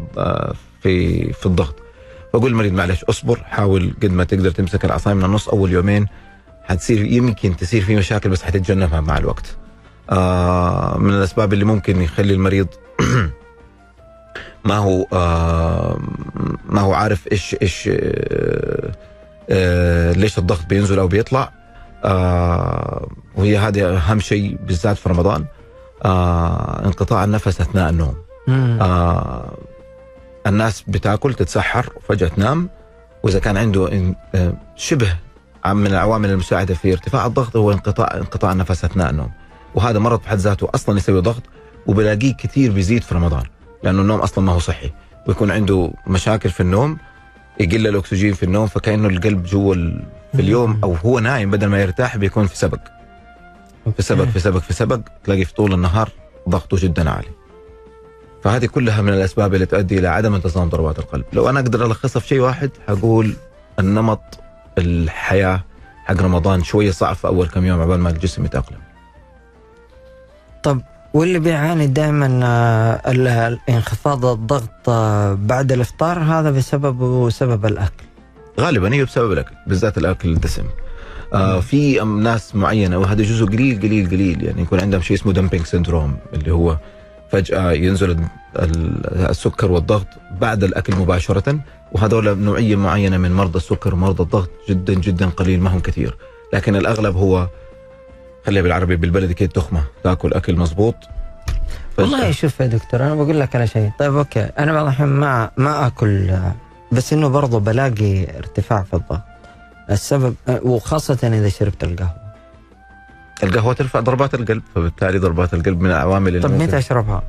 [0.82, 1.75] في في الضغط.
[2.34, 6.08] بقول المريض معلش اصبر حاول قد ما تقدر تمسك العصاية من النص أول يومين.
[6.63, 9.45] حتصير يمكن تصير في مشاكل بس حتتجنبها مع الوقت.
[10.10, 12.67] آه من الأسباب اللي ممكن يخلي المريض
[14.65, 15.99] ما هو آه
[16.69, 18.91] ما هو عارف إيش إيش آه
[19.49, 21.59] آه ليش الضغط بينزل أو بيطلع.
[22.05, 25.45] آه وهي هذه أهم شيء بالذات في رمضان
[26.05, 28.15] آه انقطاع النفس أثناء النوم.
[28.81, 29.57] آه
[30.47, 32.69] الناس بتاكل تتسحر وفجأة تنام
[33.23, 35.15] وإذا كان عنده آه، شبه
[35.65, 39.31] من العوامل المساعدة في ارتفاع الضغط هو انقطاع انقطاع النفس أثناء النوم.
[39.75, 41.43] وهذا مرض بحد ذاته أصلا يسوي ضغط
[41.88, 43.43] وبلاقيه كثير بيزيد في رمضان
[43.83, 44.91] لأنه النوم أصلا ما هو صحي.
[45.27, 46.97] ويكون عنده مشاكل في النوم
[47.59, 49.75] يقل الأكسجين في النوم فكأنه القلب جوا
[50.31, 52.79] في اليوم أو هو نايم بدل ما يرتاح بيكون في سبق.
[53.95, 56.09] في سبق في سبق في سبق تلاقي في طول النهار
[56.49, 57.27] ضغطه جدا عالي.
[58.43, 61.25] فهذه كلها من الأسباب اللي تؤدي إلى عدم انتظام ضربات القلب.
[61.33, 63.33] لو أنا أقدر ألخصها في شيء واحد حقول
[63.79, 64.39] النمط
[64.77, 65.63] الحياة
[66.05, 68.79] حق رمضان شوية صعب في أول كم يوم عبال ما الجسم يتأقلم.
[70.63, 70.81] طب
[71.13, 72.27] واللي بيعاني دائما
[73.69, 78.09] انخفاض الضغط آه، بعد الإفطار هذا بسبب سبب الأكل.
[78.59, 80.63] غالبا هي بسبب الأكل بالذات الأكل الدسم.
[81.33, 85.65] آه في ناس معينة وهذا جزء قليل قليل قليل يعني يكون عندهم شيء اسمه dumping
[85.65, 86.77] syndrome اللي هو
[87.31, 88.27] فجأة ينزل ال-
[88.59, 90.07] ال- السكر والضغط
[90.41, 91.59] بعد الأكل مباشرة
[91.91, 96.17] وهذول نوعية معينة من مرضى السكر ومرضى الضغط جدا جدا قليل ما هم كثير.
[96.53, 97.47] لكن الأغلب هو
[98.45, 103.39] خليها بالعربي بالبلدي كده تخمه تاكل أكل مزبوط فجأة- والله شوف يا دكتور أنا بقول
[103.39, 103.91] لك على شيء.
[103.99, 106.31] طيب أوكي أنا بعض الاحيان ما ما أكل
[106.91, 109.21] بس إنه برضه بلاقي ارتفاع في الضغط.
[109.91, 112.15] السبب آه، وخاصة إذا شربت القهوة.
[113.43, 117.23] القهوة ترفع ضربات القلب فبالتالي ضربات القلب من العوامل اللي طب ممكن- متى أشربها؟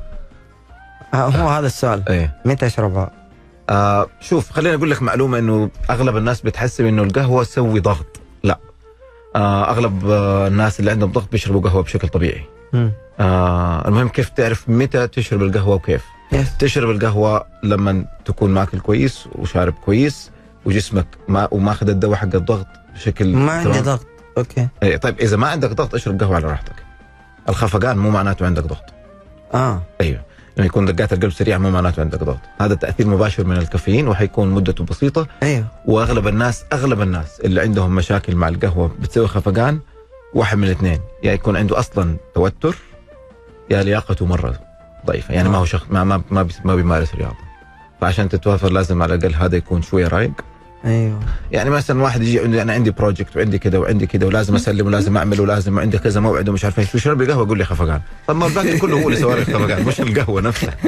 [1.13, 2.03] آه، هو هذا السؤال.
[2.09, 2.35] إيه.
[2.45, 3.11] متى أشربها؟
[3.69, 8.19] آه شوف خليني أقول لك معلومة إنه أغلب الناس بتحسب إنه القهوة تسوي ضغط.
[8.43, 8.59] لا.
[9.35, 12.43] آه أغلب آه الناس اللي عندهم ضغط بيشربوا قهوة بشكل طبيعي.
[13.19, 16.05] آه المهم كيف تعرف متى تشرب القهوة وكيف؟
[16.59, 20.31] تشرب القهوة لما تكون ماكل كويس وشارب كويس
[20.65, 23.79] وجسمك ما وماخذ الدواء حق الضغط بشكل ما عندي.
[23.79, 24.05] ضغط.
[24.37, 24.67] أوكي.
[24.83, 26.75] إيه طيب إذا ما عندك ضغط اشرب قهوة على راحتك.
[27.49, 28.83] الخفقان مو معناته عندك ضغط.
[29.53, 29.81] آه.
[30.01, 30.21] أيوه.
[30.57, 32.39] لما يكون دقات القلب سريعة مو معناته عندك ضغط.
[32.61, 35.27] هذا تأثير مباشر من الكافيين وحيكون مدته بسيطة.
[35.43, 35.65] أيوه.
[35.85, 39.79] وأغلب الناس أغلب الناس اللي عندهم مشاكل مع القهوة بتسوي خفقان
[40.33, 40.99] واحد من الاثنين.
[41.23, 42.75] يا يكون عنده أصلا توتر
[43.69, 44.70] يا لياقته مرة
[45.05, 45.33] ضعيفة.
[45.33, 47.35] يعني ما هو شخص ما ما ما, بي ما بيمارس رياضة.
[48.01, 50.31] فعشان تتوافر لازم على الأقل هذا يكون شوية رايق
[50.85, 51.19] أيوه.
[51.51, 55.17] يعني مثلا واحد يجي عنده أنا عندي project وعندي كذا وعندي كذا ولازم أسلم ولازم
[55.17, 56.93] أعمل ولازم وعندي كذا موعد ومش عارف إيش.
[56.95, 58.01] ويشرب لي قهوه يقول لي خفقان.
[58.27, 60.73] طب ما الباقي كله هو اللي سوى لي خفقان مش القهوة نفسها.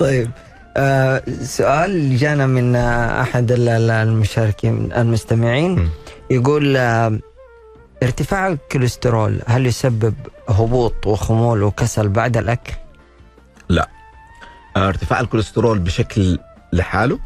[0.00, 0.30] طيب
[0.76, 5.88] آه سؤال جانا من آه أحد ال- ال- المشاركين المستمعين.
[6.30, 7.18] يقول آه
[8.02, 10.14] ارتفاع الكوليسترول هل يسبب
[10.48, 12.72] هبوط وخمول وكسل بعد الأكل؟
[14.76, 16.38] آه، ارتفاع الكوليسترول بشكل
[16.72, 17.18] لحاله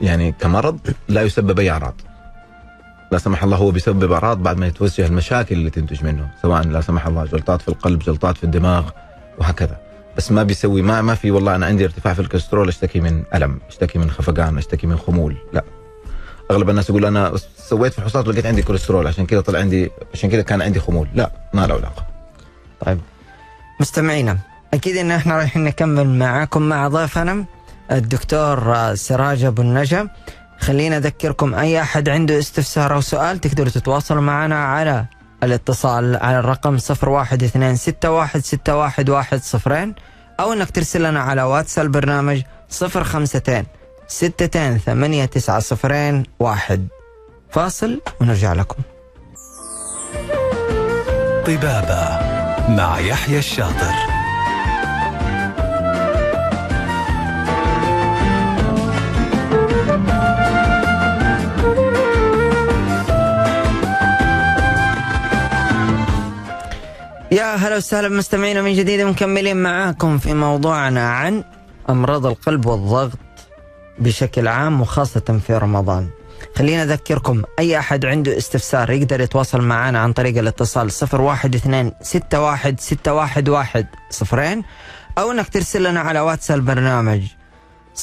[0.00, 0.78] يعني كمرض
[1.08, 1.94] لا يسبب أي أعراض.
[3.12, 6.80] لا سمح الله هو بيسبب أعراض بعد ما يتوجه المشاكل اللي تنتج منه سواء لا
[6.80, 8.90] سمح الله جلطات في القلب جلطات في الدماغ
[9.38, 9.80] وهكذا.
[10.16, 13.60] بس ما بيسوي ما ما في والله أنا عندي ارتفاع في الكوليسترول أشتكي من ألم
[13.68, 15.64] أشتكي من خفقان أشتكي من خمول لا.
[16.50, 20.42] أغلب الناس يقول أنا سويت فحوصات ولقيت عندي كوليسترول عشان كذا طلع عندي عشان كذا
[20.42, 21.08] كان عندي خمول.
[21.14, 22.06] لا ما له علاقة.
[22.86, 23.00] طيب.
[23.80, 24.38] مستمعينا
[24.74, 27.44] أكيد إن إحنا رايحين نكمل معاكم مع ضيفنا
[27.92, 30.08] الدكتور سراج أبو النجا.
[30.60, 35.04] خلينا أذكركم أي أحد عنده استفسار أو سؤال تقدروا تتواصلوا معنا على
[35.42, 36.82] الاتصال على الرقم 0126161110
[40.40, 42.42] أو إنك ترسل لنا على واتس البرنامج
[42.82, 43.64] 052
[44.12, 46.88] 62 ثمانية تسعة صفرين واحد.
[47.50, 48.82] فاصل ونرجع لكم.
[51.46, 52.18] طبابة
[52.68, 53.94] مع يحيى الشاطر.
[67.32, 71.44] يا هلا وسهلا مستمعينا من جديد مكملين معاكم في موضوعنا عن
[71.90, 73.31] أمراض القلب والضغط.
[73.98, 76.08] بشكل عام وخاصة في رمضان.
[76.56, 81.92] خلينا أذكركم أي أحد عنده استفسار يقدر يتواصل معنا عن طريق الاتصال 012 61
[82.78, 84.62] 611 صفرين
[85.18, 87.22] أو إنك ترسل لنا على واتس البرنامج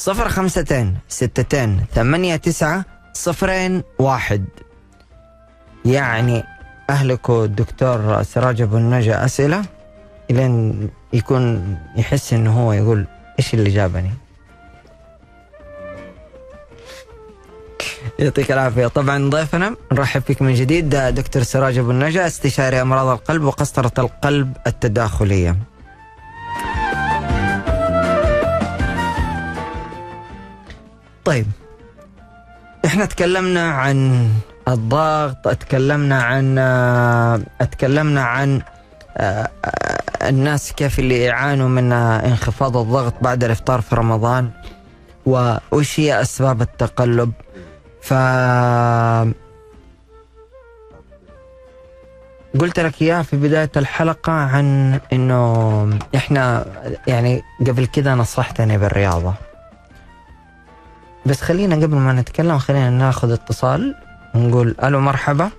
[0.08, 4.44] 052 62 89 صفرين واحد.
[5.84, 6.44] يعني
[6.90, 9.62] اهلكوا الدكتور سراج أبو النجا أسئلة؟
[10.30, 13.06] إلين يكون يحس إنه هو يقول
[13.38, 14.10] إيش اللي جابني.
[18.18, 18.86] يعطيك العافية.
[18.86, 24.56] طبعا ضيفنا نرحب فيك من جديد دكتور سراج أبو النجا استشاري أمراض القلب وقسطرة القلب
[24.66, 25.56] التداخلية.
[31.24, 31.46] طيب
[32.84, 34.28] إحنا تكلمنا عن
[34.68, 36.58] الضغط اتكلمنا عن
[37.60, 38.62] اتكلمنا عن
[40.22, 44.50] الناس كيف اللي يعانوا من انخفاض الضغط بعد الإفطار في رمضان
[45.72, 47.32] وش هي أسباب التقلب؟
[48.02, 48.14] ف
[52.60, 56.66] قلت لك إياها في بداية الحلقة عن إنه إحنا
[57.06, 59.34] يعني قبل كذا نصحتني بالرياضة.
[61.26, 63.94] بس خلينا قبل ما نتكلم خلينا ناخذ اتصال
[64.34, 65.50] ونقول ألو مرحبا.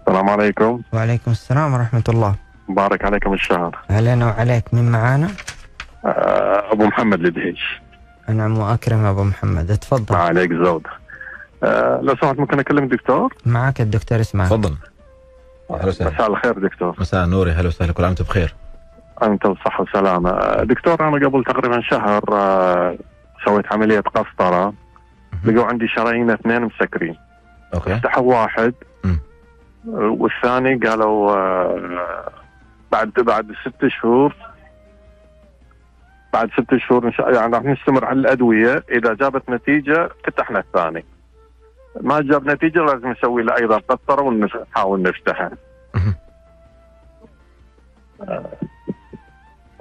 [0.00, 0.82] السلام عليكم.
[0.92, 2.34] وعليكم السلام ورحمة الله.
[2.68, 3.78] مبارك عليكم الشهر.
[3.90, 4.74] علينا وعليك.
[4.74, 5.28] مين معانا؟
[6.04, 7.80] آه، أبو محمد الدهيش
[8.28, 9.70] أنعم وأكرم أبو محمد.
[9.70, 10.82] اتفضل عليك زود.
[11.62, 14.76] آه، لو سمحت ممكن أكلم الدكتور؟ معك الدكتور اسماعيل تفضل.
[15.70, 16.10] أهلا وسهلا.
[16.10, 16.96] مساء الخير دكتور.
[16.98, 17.92] مساء النور يا هلا وسهلا.
[17.92, 18.54] كل عام وأنتم بخير.
[19.22, 20.30] أنت بصحة وسلامة.
[20.30, 22.96] آه، دكتور أنا قبل تقريبا شهر آه،
[23.44, 24.74] سويت عملية قسطرة.
[25.44, 27.16] لقوا عندي شرايين اثنين مسكرين.
[27.74, 27.94] okay.
[27.94, 28.74] فتحوا واحد.
[29.04, 32.30] آه، والثاني قالوا آه،
[32.92, 34.34] بعد بعد ست شهور
[36.32, 38.84] بعد ست شهور إن شاء الله يعني راح نستمر على الأدوية.
[38.90, 41.04] إذا جابت نتيجة فتحنا الثاني.
[42.00, 45.50] ما جاب نتيجة لازم نسوي له أيضا قسطره ونحاول نفتحه.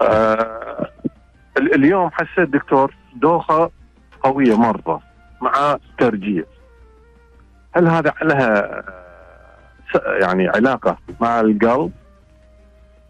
[0.01, 0.89] آه
[1.57, 3.71] ال- اليوم حسيت دكتور دوخة
[4.23, 5.01] قوية مرة
[5.41, 6.43] مع ترجيع
[7.75, 8.79] هل هذا لها
[9.95, 11.91] آه، يعني علاقة مع القلب؟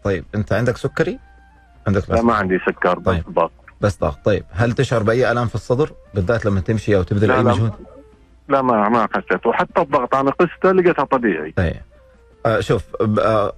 [0.04, 1.18] طيب أنت عندك سكري؟
[1.86, 3.34] عندك لا بس ما عندي سكر بس طيب.
[3.34, 7.28] ضغط بس ضغط طيب هل تشعر بأي الام في الصدر بالذات لما تمشي أو تبذل
[7.28, 7.50] لا، أي لا.
[7.52, 7.72] مجهود؟
[8.48, 9.46] لا ما ما حسيت.
[9.46, 11.52] وحتى الضغط أنا قسته لقيتها طبيعي.
[11.56, 11.74] طيب.
[12.46, 12.82] آه شوف
[13.18, 13.52] آه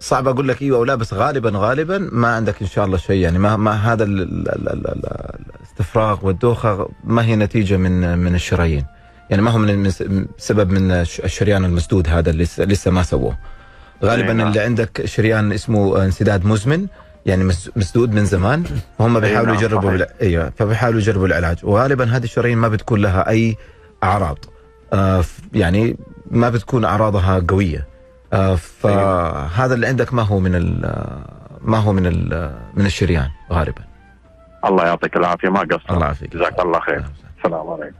[0.00, 3.16] صعب أقول لك إيوه أو لا بس غالبا غالبا ما عندك إن شاء الله شيء.
[3.22, 8.18] يعني ما ما هذا ال- ال- ال- ال- ال- الاستفراغ والدوخة ما هي نتيجة من
[8.18, 8.84] من الشرايين.
[9.30, 9.90] يعني ما هو من
[10.38, 13.38] سبب من الش- الشريان المسدود هذا اللي لسه ما سووه.
[14.04, 14.48] غالبا نعم.
[14.48, 16.86] اللي عندك شريان اسمه انسداد مزمن
[17.26, 18.64] يعني مس- مسدود من زمان
[18.98, 21.58] وهم بيحاولوا نعم، يجربوا إيوه فبيحاولوا يجربوا العلاج.
[21.62, 23.56] وغالبا هذه الشرايين ما بتكون لها أي
[24.04, 24.38] أعراض.
[24.92, 25.96] آه يعني
[26.30, 27.86] ما بتكون أعراضها قوية.
[28.32, 31.22] آه فهذا اللي عندك ما هو من ال-
[31.62, 33.82] ما هو من ال- من الشريان غالبا.
[34.64, 35.90] الله يعطيك العافية ما قصرت.
[35.90, 36.36] الله يعافيك.
[36.36, 37.04] جزاك الله خير.
[37.38, 37.96] السلام عليكم.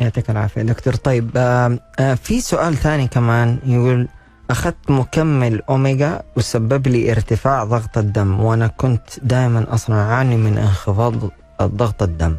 [0.00, 0.94] يعطيك العافية دكتور.
[0.94, 4.08] طيب آه آه في سؤال ثاني كمان يقول
[4.50, 11.14] أخذت مكمل أوميجا وسبب لي ارتفاع ضغط الدم وأنا كنت دائما أصلا أعاني من انخفاض
[11.62, 12.36] ضغط الدم.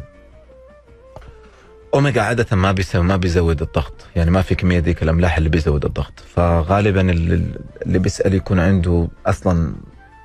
[1.94, 3.92] أوميجا عادة ما بيسوي ما بيزود الضغط.
[4.16, 6.20] يعني ما في كميه ذيك الأملاح اللي بيزود الضغط.
[6.34, 7.44] فغالبا اللي,
[7.86, 9.72] اللي بيسأل يكون عنده أصلا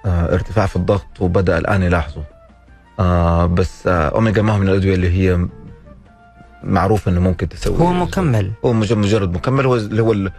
[0.06, 2.24] آه ارتفاع في الضغط وبدأ الآن يلاحظه.
[3.00, 5.48] آه بس آه أوميجا ما هو من الأدوية اللي هي
[6.64, 8.52] معروف إنه ممكن تسوي هو مكمل.
[8.66, 10.32] هو مج- مجرد مكمل هو اللي هو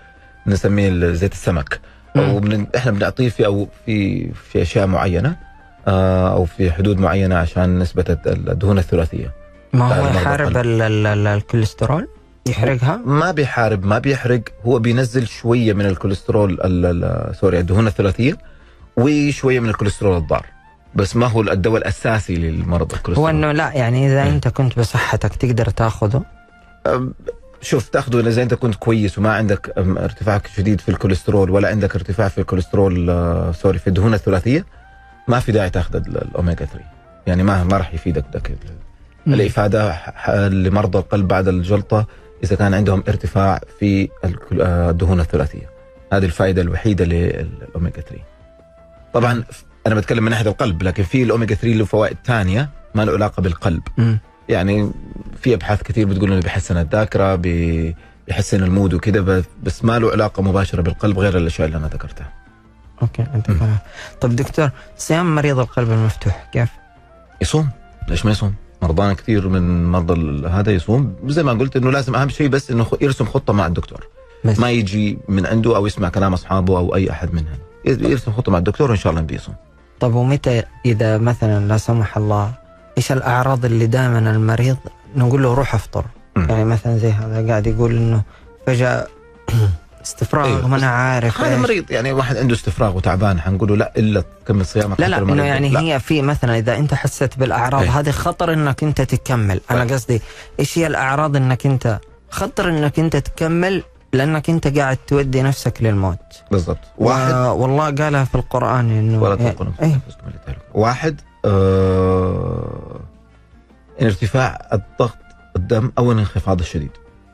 [0.46, 1.80] نسميه زيت السمك.
[2.16, 2.40] أو
[2.76, 5.36] إحنا بنعطيه في أو في في أشياء معينة
[5.88, 9.32] آه أو في حدود معينة عشان نسبة الدهون الثلاثية.
[9.72, 12.08] ما هو يحارب الكوليسترول؟
[12.48, 14.40] يحرقها؟ ما بيحارب ما بيحرق.
[14.66, 18.38] هو بينزل شوية من الكوليسترول ال- ال- sorry الدهون الثلاثيه
[18.96, 20.46] وشوية من الكوليسترول الضار.
[20.94, 24.22] بس ما هو الدواء الأساسي للمرض هو الكوليسترول إنه لا يعني إذا.
[24.28, 26.22] أنت كنت بصحتك تقدر تاخذه؟
[27.60, 32.28] شوف تاخذه إذا أنت كنت كويس وما عندك ارتفاع شديد في الكوليسترول ولا عندك ارتفاع
[32.28, 34.64] في الكوليسترول آه، sorry في الدهون الثلاثية
[35.28, 36.80] ما في داعي تاخذ ال- الاوميجا 3
[37.26, 38.52] يعني ما ما راح يفيدك ذاك
[39.26, 42.06] ال- الافاده ح- ح- لمرضى القلب بعد الجلطة
[42.44, 44.08] إذا كان عندهم ارتفاع في
[44.60, 45.70] آه، الدهون الثلاثية.
[46.12, 48.22] هذه الفائدة الوحيدة للاوميجا 3
[49.14, 49.44] طبعا
[49.86, 53.40] أنا بتكلم من ناحية القلب لكن في الاوميجا 3 له فوائد ثانية ما له علاقة
[53.40, 53.82] بالقلب.
[53.98, 54.18] مم.
[54.48, 54.90] يعني
[55.42, 60.10] في أبحاث كثير بتقول إنه بيحسن الذاكرة بي- بيحسن ال mood وكذا بس ما له
[60.10, 62.32] علاقة مباشرة بالقلب غير الأشياء اللي أنا ذكرتها.
[63.02, 63.24] أوكي.
[63.48, 63.76] فاهم.
[64.20, 66.68] طب دكتور صيام مريض القلب المفتوح كيف؟
[67.42, 67.68] يصوم.
[68.08, 71.14] ليش ما يصوم؟ مرضانا كثير من مرضى هذا يصوم.
[71.26, 74.06] زي ما قلت إنه لازم أهم شيء بس إنه يرسم خطة مع الدكتور.
[74.44, 74.58] بس.
[74.58, 78.58] ما يجي من عنده أو يسمع كلام أصحابه أو أي أحد منهم يرسم خطة مع
[78.58, 79.54] الدكتور وإن شاء الله بيصوم.
[80.00, 82.52] طب ومتى إذا مثلا لا سمح الله
[82.98, 84.76] إيش الأعراض اللي دائما المريض
[85.16, 86.04] نقول له روح افطر.
[86.36, 88.22] يعني مثلا زي هذا قاعد يقول إنه
[88.66, 89.06] فجأة
[90.06, 91.56] استفراغ أيوه، ما أنا عارف هذا.
[91.56, 95.44] مريض يعني واحد عنده استفراغ وتعبان حنقول له لا إلا تكمل صيامك لا لا إنه.
[95.44, 95.80] يعني لا.
[95.80, 97.88] هي في مثلا إذا أنت حسيت بالأعراض أي.
[97.88, 99.92] هذه خطر إنك أنت تكمل أنا طيب.
[99.92, 100.22] قصدي
[100.60, 106.18] إيش هي الأعراض إنك أنت خطر إنك أنت تكمل لأنك أنت قاعد تودي نفسك للموت
[106.50, 107.56] بالضبط واحد و...
[107.56, 109.98] والله قالها في القرآن إنه ولا تنقل اي
[110.74, 113.00] واحد آه
[114.02, 115.18] ارتفاع الضغط
[115.56, 116.90] الدم أو الانخفاض الشديد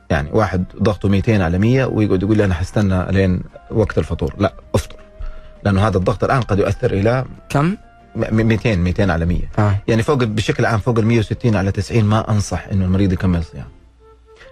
[0.09, 4.53] يعني واحد ضغطه 200 على 100 ويقعد يقول لي أنا حستنى لين وقت الفطور لا
[4.75, 4.95] أفطر
[5.63, 7.65] لأنه هذا الضغط الآن قد يؤثر إلى كم؟
[8.15, 9.77] م- 200 200 على 100 آه.
[9.87, 13.65] يعني فوق بشكل عام فوق ال 160 على 90 ما أنصح إنه المريض يكمل صيام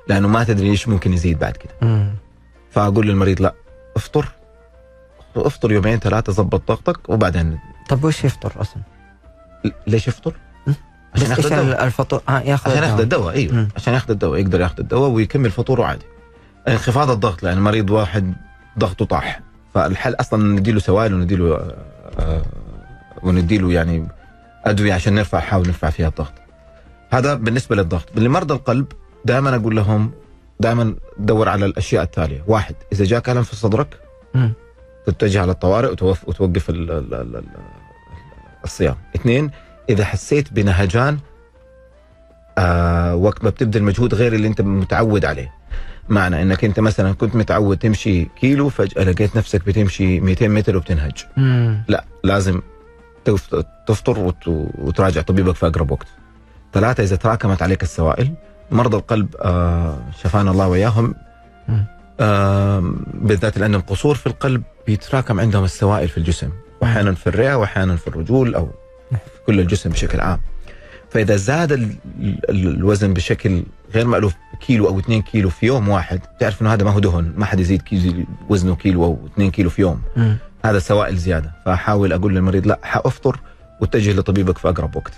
[0.07, 2.07] لأنه ما تدري إيش ممكن يزيد بعد كده.
[2.71, 3.53] فأقول للمريض لا
[3.95, 4.31] أفطر
[5.35, 7.59] أفطر يومين ثلاثة ظبط ضغطك وبعدين
[7.89, 8.81] طب وش يفطر أصلا؟
[9.87, 10.33] ليش يفطر؟
[11.15, 13.33] عشان ياخذ الدواء الفطور؟ آه ياخذ عشان ياخذ الدواء.
[13.35, 13.67] أيوه.
[13.75, 16.05] عشان ياخذ الدواء يقدر ياخذ الدواء ويكمل فطوره عادي
[16.67, 18.33] انخفاض الضغط لأن مريض واحد
[18.79, 19.41] ضغطه طاح
[19.73, 21.75] فالحل أصلا نديله سوائل ونديله آه،
[22.19, 22.41] آه،
[23.23, 24.07] ونديله يعني
[24.65, 26.33] أدوية عشان نرفع نحاول نرفع فيها الضغط
[27.09, 28.85] هذا بالنسبة للضغط لمرضى القلب
[29.25, 30.11] دائما أقول لهم
[30.59, 33.87] دائما دور على الأشياء التالية واحد إذا جاك ألم في صدرك.
[35.05, 37.43] تتجه على الطوارئ وتوقف ال ال ال ال
[38.63, 39.51] الصيام اثنين
[39.91, 41.17] إذا حسيت بنهجان
[42.57, 45.53] آه وقت ما بتبذل مجهود غير اللي أنت متعود عليه
[46.09, 51.25] معنى إنك أنت مثلا كنت متعود تمشي كيلو فجأة لقيت نفسك بتمشي 200 متر وبتنهج
[51.37, 51.83] مم.
[51.87, 52.61] لا لازم
[53.25, 53.55] تف-
[53.87, 56.07] تفطر وت- وتراجع طبيبك في أقرب وقت
[56.73, 58.33] ثلاثة إذا تراكمت عليك السوائل
[58.71, 61.15] مرضى القلب آه شفانا الله وإياهم.
[62.19, 66.49] آه بالذات اللي عندهم قصور في القلب بيتراكم عندهم السوائل في الجسم
[66.81, 68.69] واحيانا في الرئة واحيانا في الرجول أو
[69.47, 70.39] كل الجسم بشكل عام.
[71.09, 71.95] فإذا زاد ال-
[72.49, 73.63] ال- الوزن بشكل
[73.95, 74.33] غير مألوف
[74.67, 77.59] كيلو أو 2 كيلو في يوم واحد تعرف إنه هذا ما هو دهن ما حد
[77.59, 80.01] يزيد كيلو وزنه كيلو أو 2 كيلو في يوم.
[80.15, 80.37] مم.
[80.65, 81.51] هذا سوائل زيادة.
[81.65, 83.39] فأحاول أقول للمريض لا حأفطر
[83.81, 85.13] واتجه لطبيبك في أقرب وقت.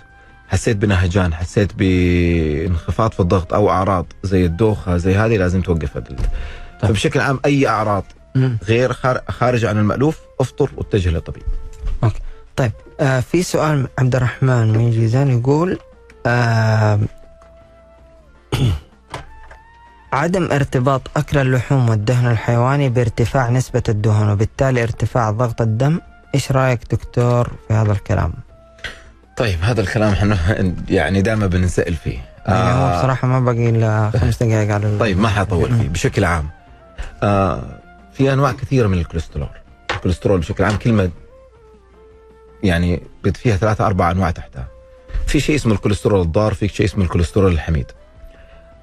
[0.48, 6.16] حسيت بنهجان حسيت بانخفاض في الضغط أو أعراض زي الدوخة زي هذه لازم توقف ال-
[6.82, 8.04] فبشكل عام أي أعراض.
[8.68, 11.44] غير خار- خارج عن المألوف أفطر واتجه للطبيب.
[12.56, 15.80] طيب آه في سؤال عبد الرحمن من جيزان يقول
[16.26, 17.00] آه
[20.14, 26.00] عدم ارتباط أكل اللحوم والدهن الحيواني بارتفاع نسبة الدهن وبالتالي ارتفاع ضغط الدم.
[26.36, 28.34] إيش رأيك دكتور في هذا الكلام؟
[29.38, 30.38] طيب هذا الكلام إحنا
[30.90, 32.20] يعني دائما بنسال فيه.
[32.48, 36.24] يعني هو آه، بصراحة ما باقي إلا خمس دقائق على طيب ما حطول فيه بشكل
[36.24, 36.50] عام.
[37.24, 37.64] آه
[38.14, 39.48] في أنواع كثيرة من الكوليسترول.
[39.92, 41.10] الكوليسترول بشكل عام كلمة
[42.64, 43.02] يعني
[43.34, 44.68] فيها ثلاثة أربع أنواع تحتها.
[45.28, 47.86] في شيء اسمه الكوليسترول الضار في شيء اسمه الكوليسترول الحميد.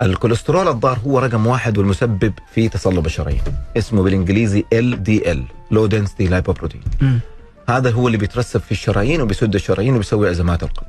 [0.03, 3.43] الكوليسترول الضار هو رقم واحد والمسبب في تصلب الشرايين
[3.77, 5.39] اسمه بالإنجليزي LDL
[5.75, 7.05] Low Density Lipoprotein.
[7.69, 10.89] هذا هو اللي بيترسب في الشرايين وبيسد الشرايين وبيسوي أزمات القلب.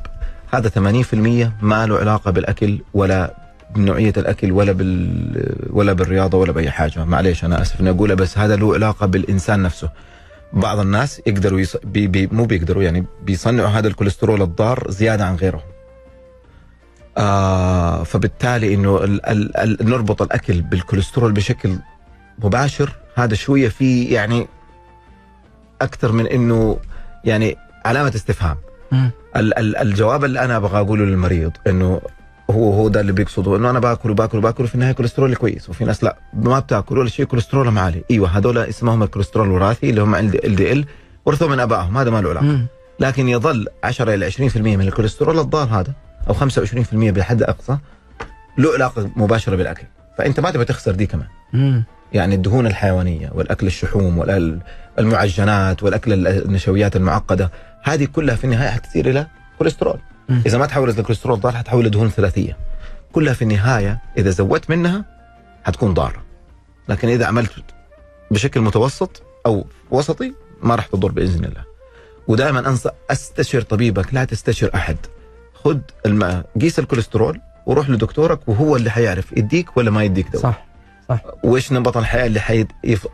[0.51, 3.35] هذا 80% ما له علاقة بالأكل ولا
[3.75, 7.05] بنوعية الأكل ولا بال ولا بالرياضة ولا بأي حاجة.
[7.05, 9.89] معليش أنا آسف إني اقولها بس هذا له علاقة بالإنسان نفسه.
[10.53, 11.77] بعض الناس يقدروا يص...
[11.83, 15.61] بي بي مو بيقدروا يعني بيصنعوا هذا الكوليسترول الضار زيادة عن غيرهم.
[17.17, 19.25] آه فبالتالي إنه ال...
[19.25, 19.57] ال...
[19.57, 19.89] ال...
[19.89, 21.75] نربط الأكل بالكوليسترول بشكل
[22.39, 22.91] مباشر.
[23.15, 24.47] هذا شوية فيه يعني
[25.81, 26.77] أكثر من إنه
[27.25, 28.57] يعني علامة استفهام.
[29.35, 32.01] ال ال الجواب اللي أنا أبغى أقوله للمريض إنه
[32.51, 35.85] هو هو ده اللي بيقصده إنه أنا باكل وباكل وباكل وفي النهاية كوليسترولي كويس وفي
[35.85, 40.15] ناس لا ما بتاكل ولا شيء كوليسترولهم عالي إيوه هذول اسمهم الكوليسترول الوراثي اللي هم
[40.15, 40.85] LDL
[41.25, 42.65] ورثوه من أبائهم هذا ما له علاقه.
[42.99, 45.93] لكن يظل 10 إلى 20% من الكوليسترول الضار هذا
[46.29, 47.77] أو 25% بحد أقصى
[48.57, 49.83] له علاقة مباشرة بالأكل
[50.17, 51.83] فأنت ما تبغى تخسر دي كمان مم.
[52.13, 54.17] يعني الدهون الحيوانية والأكل الشحوم
[54.97, 57.51] والمعجنات والأكل النشويات المعقدة
[57.83, 59.27] هذه كلها في النهاية حتصير إلى
[59.57, 59.99] كوليسترول.
[60.45, 62.57] إذا ما تحولت لكوليسترول ضار حتحول لدهون ثلاثية.
[63.13, 65.05] كلها في النهاية إذا زودت منها
[65.63, 66.23] حتكون ضارة.
[66.89, 67.63] لكن إذا عملت
[68.31, 71.63] بشكل متوسط أو وسطي ما راح تضر بإذن الله.
[72.27, 74.97] ودائما انصح أستشر طبيبك لا تستشر أحد.
[75.53, 80.43] خذ الماء قيس الكوليسترول وروح لدكتورك وهو اللي حيعرف يديك ولا ما يديك دواء.
[80.43, 80.71] صح
[81.43, 82.65] وإيش نمط الحياة اللي حي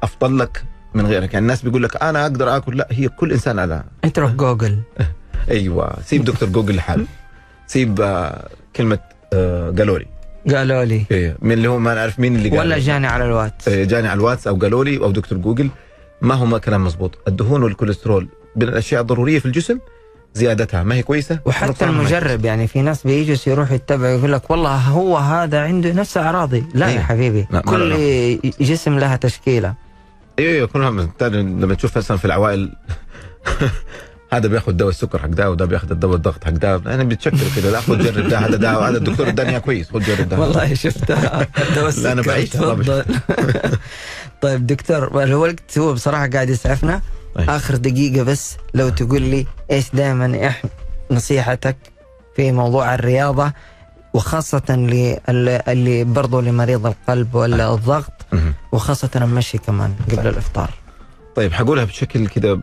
[0.03, 0.63] أفضل لك
[0.93, 4.19] من غيرك؟ يعني الناس بيقول لك أنا أقدر آكل لا هي كل إنسان على انت
[4.19, 4.79] روح جوجل.
[5.51, 5.97] أيوه.
[6.05, 7.05] سيب دكتور جوجل لحاله
[7.67, 8.99] سيب آه، كلمة
[9.33, 10.05] آه، قالوا لي
[10.55, 11.37] قالوا لي إيه.
[11.41, 12.79] من اللي هو ما نعرف مين اللي قال ولا.
[12.79, 13.67] جاني على الواتس.
[13.67, 15.69] إيه، جاني على الواتس أو قالوا لي أو دكتور جوجل.
[16.21, 19.79] ما هو كلام مزبوط الدهون والكوليسترول من الأشياء الضرورية في الجسم
[20.33, 20.83] زيادتها.
[20.83, 24.75] ما هي كويسة؟ وحتى ما المجرب يعني في ناس بيجوا يروح يتبع يقول لك والله
[24.75, 26.63] هو هذا عنده نفس أعراضي.
[26.73, 26.95] لا إيه.
[26.95, 27.47] يا حبيبي.
[27.51, 29.73] لا، ما كل جسم لها تشكيلة.
[30.39, 32.71] أيوه أيوه بالتالي لما تشوف مثلا في العوائل.
[34.31, 37.71] هذا بياخذ دواء السكر حق ده وده بياخذ الدواء الضغط حق ده يعني بيتشكل كده
[37.71, 41.47] لا خذ جرب ده هذا ده هذا الدكتور اداني كويس خذ جرب ده والله شفتها
[41.75, 43.05] دواء السكر، بعيش، الله تفضل.
[44.41, 47.01] طيب دكتور الوقت هو بصراحة قاعد يسعفنا
[47.35, 47.49] طيب.
[47.49, 50.63] آخر دقيقة بس لو تقول لي إيش دائما إح
[51.11, 51.77] نصيحتك
[52.35, 53.51] في موضوع الرياضة
[54.13, 55.19] وخاصة اللي
[55.67, 58.53] اللي برضه لمريض القلب ولا الضغط مهم.
[58.71, 60.69] وخاصة المشي كمان قبل الإفطار.
[61.35, 62.59] طيب حقولها بشكل كده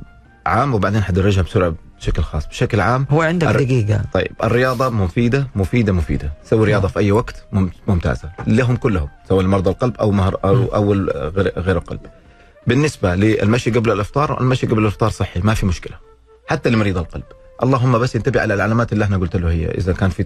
[0.46, 2.46] عام وبعدين حدرجها بسرعة بشكل خاص.
[2.46, 4.02] بشكل عام هو عندك الر- دقيقة.
[4.12, 6.32] طيب الرياضة مفيدة مفيدة مفيدة.
[6.44, 8.30] سوي رياضة في أي وقت مم- ممتازة.
[8.46, 12.00] لهم كلهم سواء المرضى القلب أو مهر أو, أو غير, القلب.
[12.66, 15.96] بالنسبة للمشي قبل الإفطار المشي قبل الإفطار صحي ما في مشكلة.
[16.48, 17.24] حتى لمريض القلب.
[17.62, 19.66] اللهم بس ينتبه على العلامات اللي إحنا قلت له هي.
[19.70, 20.24] إذا كان في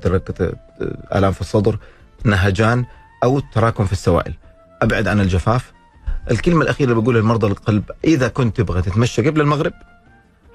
[1.14, 1.78] آلام في الصدر
[2.24, 2.84] نهجان
[3.24, 4.34] أو تراكم في السوائل.
[4.82, 5.72] أبعد عن الجفاف.
[6.30, 9.72] الكلمة الأخيرة اللي بقولها لمرضى القلب إذا كنت تبغى تتمشى قبل المغرب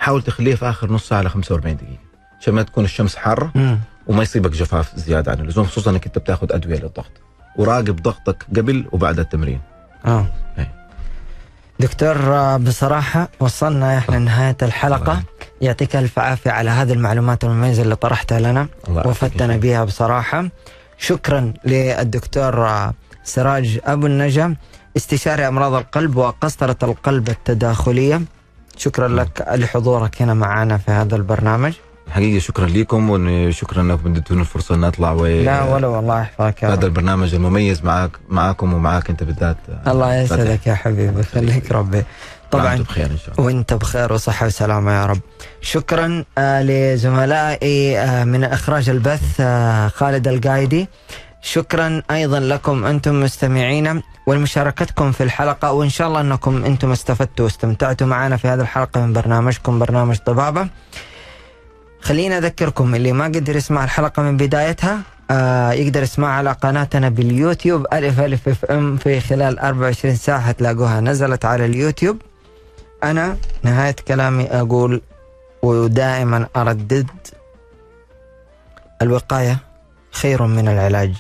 [0.04, 1.97] حاول تخليه في آخر نص ساعة ل 45 دقيقة.
[2.41, 3.80] عشان ما تكون الشمس حارة مم.
[4.08, 7.12] وما يصيبك جفاف زيادة عن اللزوم خصوصا إنك أنت بتاخذ أدوية للضغط.
[7.56, 9.60] وراقب ضغطك قبل وبعد التمرين.
[10.06, 10.26] آه.
[10.60, 10.68] أي.
[11.80, 15.24] دكتور آه، بصراحة وصلنا إحنا لنهاية الحلقة.
[15.62, 18.68] يعطيك ألف عافية على هذه المعلومات المميزة اللي طرحتها لنا.
[18.88, 20.49] وفتنا بها بصراحة.
[20.97, 22.93] شكرا للدكتور آه،
[23.24, 24.56] سراج أبو النجا
[24.97, 28.22] استشاري أمراض القلب وقسطرة القلب التداخلية.
[28.78, 31.74] شكرا لك لحضورك هنا معنا في هذا البرنامج.
[32.11, 36.86] حقيقة شكرا لكم وشكرا انكم اديتونا الفرصة إن اطلع و لا ولا والله يحفظك هذا.
[36.86, 39.57] البرنامج المميز معك معاكم ومعاك أنت بالذات.
[39.88, 42.03] الله يسعدك يا حبيبي يخليك ربي.
[42.51, 43.45] طبعا طبعا بخير إن شاء الله.
[43.45, 45.19] وأنت بخير وصحة وسلامة يا رب.
[45.61, 50.88] شكرا آه لزملائي آه من إخراج البث آه خالد القايدي.
[51.44, 58.08] شكرا أيضا لكم أنتم مستمعينا ولمشاركتكم في الحلقة وإن شاء الله أنكم أنتم استفدتوا واستمتعتوا
[58.08, 60.68] معنا في هذه الحلقة من برنامجكم برنامج طبابة.
[62.02, 67.86] خلينا أذكركم اللي ما قدر يسمع الحلقة من بدايتها آه يقدر يسمعها على قناتنا باليوتيوب
[67.94, 72.18] ألف ألف أف أم في خلال 24 ساعة هتلاقوها نزلت على اليوتيوب.
[73.04, 75.02] أنا نهاية كلامي أقول
[75.62, 77.08] ودائما أردد
[79.02, 79.58] الوقاية
[80.12, 81.14] خير من العلاج.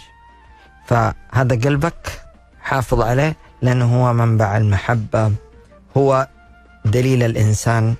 [0.85, 2.21] فهذا قلبك
[2.61, 5.31] حافظ عليه لأنه هو منبع المحبة
[5.97, 6.27] هو
[6.85, 7.95] دليل الإنسان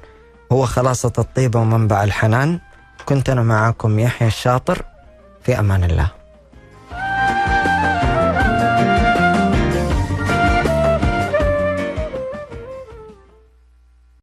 [0.52, 2.60] هو خلاصة الطيبة ومنبع الحنان.
[3.06, 4.82] كنت أنا معاكم يحيى الشاطر
[5.44, 6.12] في أمان الله.